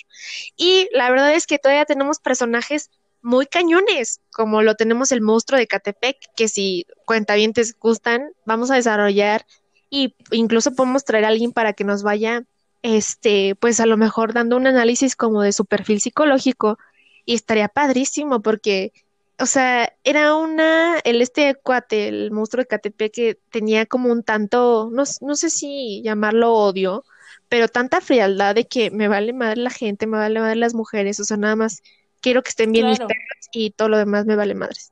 Y 0.56 0.88
la 0.94 1.10
verdad 1.10 1.34
es 1.34 1.46
que 1.48 1.60
todavía 1.60 1.86
tenemos 1.86 2.20
personajes 2.20 2.90
muy 3.22 3.48
cañones, 3.48 4.22
como 4.32 4.62
lo 4.62 4.76
tenemos 4.76 5.12
el 5.12 5.22
monstruo 5.22 5.60
de 5.60 5.68
Catepec, 5.68 6.18
que 6.36 6.48
si 6.48 6.86
cuentavientes 7.06 7.78
gustan, 7.78 8.32
vamos 8.46 8.72
a 8.72 8.76
desarrollar 8.76 9.46
y 9.90 10.16
incluso 10.32 10.74
podemos 10.74 11.04
traer 11.04 11.26
a 11.26 11.30
alguien 11.30 11.52
para 11.52 11.74
que 11.74 11.84
nos 11.84 12.04
vaya, 12.04 12.44
este, 12.82 13.56
pues 13.56 13.80
a 13.80 13.86
lo 13.86 13.98
mejor 13.98 14.34
dando 14.34 14.56
un 14.56 14.68
análisis 14.68 15.16
como 15.16 15.42
de 15.42 15.52
su 15.52 15.66
perfil 15.66 16.00
psicológico 16.00 16.78
y 17.26 17.34
estaría 17.36 17.68
padrísimo 17.68 18.42
porque, 18.42 18.94
o 19.40 19.46
sea, 19.46 19.94
era 20.04 20.36
una, 20.36 21.00
el 21.00 21.22
este 21.22 21.56
cuate, 21.56 22.08
el 22.08 22.32
monstruo 22.32 22.64
de 22.64 22.68
KTP 22.68 23.12
que 23.12 23.40
tenía 23.50 23.86
como 23.86 24.12
un 24.12 24.24
tanto, 24.24 24.90
no, 24.92 25.04
no 25.22 25.36
sé 25.36 25.50
si 25.50 26.02
llamarlo 26.04 26.54
odio, 26.54 27.06
pero 27.48 27.68
tanta 27.68 28.02
frialdad 28.02 28.56
de 28.56 28.68
que 28.68 28.92
me 28.92 29.08
vale 29.08 29.34
madre 29.34 29.62
la 29.62 29.70
gente, 29.70 30.08
me 30.08 30.18
vale 30.18 30.40
madre 30.40 30.58
las 30.58 30.74
mujeres, 30.74 31.20
o 31.20 31.24
sea, 31.24 31.38
nada 31.38 31.56
más 31.56 31.82
quiero 32.22 32.44
que 32.44 32.50
estén 32.50 32.72
bien 32.72 32.88
mis 32.88 33.00
perros 33.00 33.50
y 33.54 33.72
todo 33.72 33.88
lo 33.88 33.98
demás 33.98 34.26
me 34.26 34.36
vale 34.36 34.56
madres. 34.56 34.92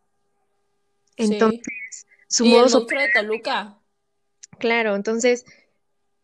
Entonces, 1.18 2.06
su 2.30 2.46
modo 2.46 2.86
de 2.86 3.10
Toluca. 3.14 3.78
Claro, 4.60 4.96
entonces, 4.96 5.46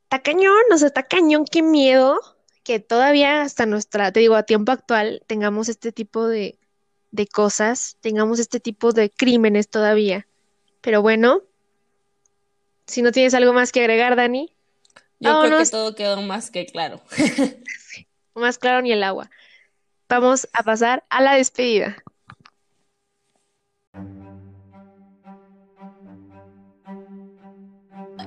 está 0.03 0.19
cañón, 0.19 0.63
o 0.71 0.77
sea, 0.77 0.87
está 0.87 1.03
cañón, 1.03 1.45
qué 1.45 1.61
miedo 1.61 2.19
que 2.63 2.79
todavía 2.79 3.41
hasta 3.41 3.65
nuestra, 3.65 4.11
te 4.13 4.21
digo, 4.21 4.35
a 4.35 4.43
tiempo 4.43 4.71
actual 4.71 5.21
tengamos 5.27 5.67
este 5.67 5.91
tipo 5.91 6.27
de, 6.27 6.57
de 7.13 7.27
cosas, 7.27 7.95
tengamos 8.01 8.39
este 8.39 8.59
tipo 8.59 8.91
de 8.91 9.11
crímenes 9.11 9.69
todavía. 9.69 10.27
Pero 10.81 11.03
bueno, 11.03 11.43
si 12.87 13.03
no 13.03 13.11
tienes 13.11 13.35
algo 13.35 13.53
más 13.53 13.71
que 13.71 13.81
agregar, 13.81 14.15
Dani. 14.15 14.51
Yo 15.19 15.39
creo 15.41 15.59
que 15.59 15.69
todo 15.69 15.95
quedó 15.95 16.21
más 16.23 16.49
que 16.49 16.65
claro. 16.65 16.99
más 18.33 18.57
claro 18.57 18.81
ni 18.81 18.91
el 18.91 19.03
agua. 19.03 19.29
Vamos 20.09 20.49
a 20.53 20.63
pasar 20.63 21.05
a 21.09 21.21
la 21.21 21.35
despedida. 21.35 22.03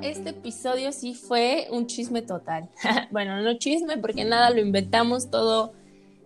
este 0.03 0.31
episodio 0.31 0.93
sí 0.93 1.15
fue 1.15 1.67
un 1.71 1.87
chisme 1.87 2.23
total. 2.23 2.69
bueno, 3.11 3.43
no 3.43 3.59
chisme 3.59 3.99
porque 3.99 4.25
nada 4.25 4.51
lo 4.51 4.61
inventamos, 4.61 5.31
todo 5.31 5.73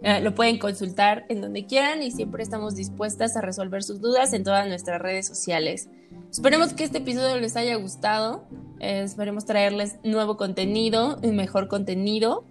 eh, 0.02 0.20
lo 0.20 0.34
pueden 0.34 0.58
consultar 0.58 1.26
en 1.28 1.40
donde 1.40 1.66
quieran 1.66 2.02
y 2.02 2.10
siempre 2.10 2.42
estamos 2.42 2.74
dispuestas 2.74 3.36
a 3.36 3.40
resolver 3.40 3.82
sus 3.82 4.00
dudas 4.00 4.32
en 4.32 4.44
todas 4.44 4.66
nuestras 4.66 5.00
redes 5.00 5.26
sociales. 5.26 5.88
Esperemos 6.30 6.72
que 6.72 6.84
este 6.84 6.98
episodio 6.98 7.38
les 7.38 7.56
haya 7.56 7.76
gustado, 7.76 8.44
eh, 8.78 9.02
esperemos 9.04 9.44
traerles 9.44 9.96
nuevo 10.02 10.36
contenido 10.36 11.18
y 11.22 11.28
mejor 11.28 11.68
contenido 11.68 12.44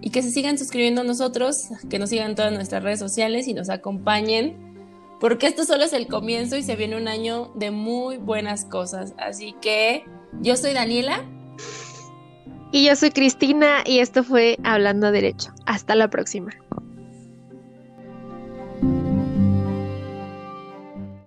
y 0.00 0.10
que 0.10 0.22
se 0.22 0.30
sigan 0.30 0.58
suscribiendo 0.58 1.00
a 1.02 1.04
nosotros, 1.04 1.68
que 1.90 1.98
nos 1.98 2.10
sigan 2.10 2.30
en 2.30 2.36
todas 2.36 2.52
nuestras 2.52 2.82
redes 2.82 2.98
sociales 2.98 3.48
y 3.48 3.54
nos 3.54 3.68
acompañen 3.68 4.66
porque 5.20 5.46
esto 5.46 5.64
solo 5.64 5.84
es 5.84 5.92
el 5.92 6.08
comienzo 6.08 6.56
y 6.56 6.62
se 6.62 6.76
viene 6.76 6.96
un 6.96 7.08
año 7.08 7.50
de 7.54 7.70
muy 7.70 8.18
buenas 8.18 8.64
cosas. 8.64 9.14
Así 9.18 9.54
que 9.60 10.04
yo 10.40 10.56
soy 10.56 10.74
Daniela. 10.74 11.24
Y 12.72 12.86
yo 12.86 12.96
soy 12.96 13.10
Cristina 13.10 13.82
y 13.86 14.00
esto 14.00 14.22
fue 14.22 14.58
Hablando 14.64 15.10
Derecho. 15.10 15.52
Hasta 15.64 15.94
la 15.94 16.10
próxima. 16.10 16.50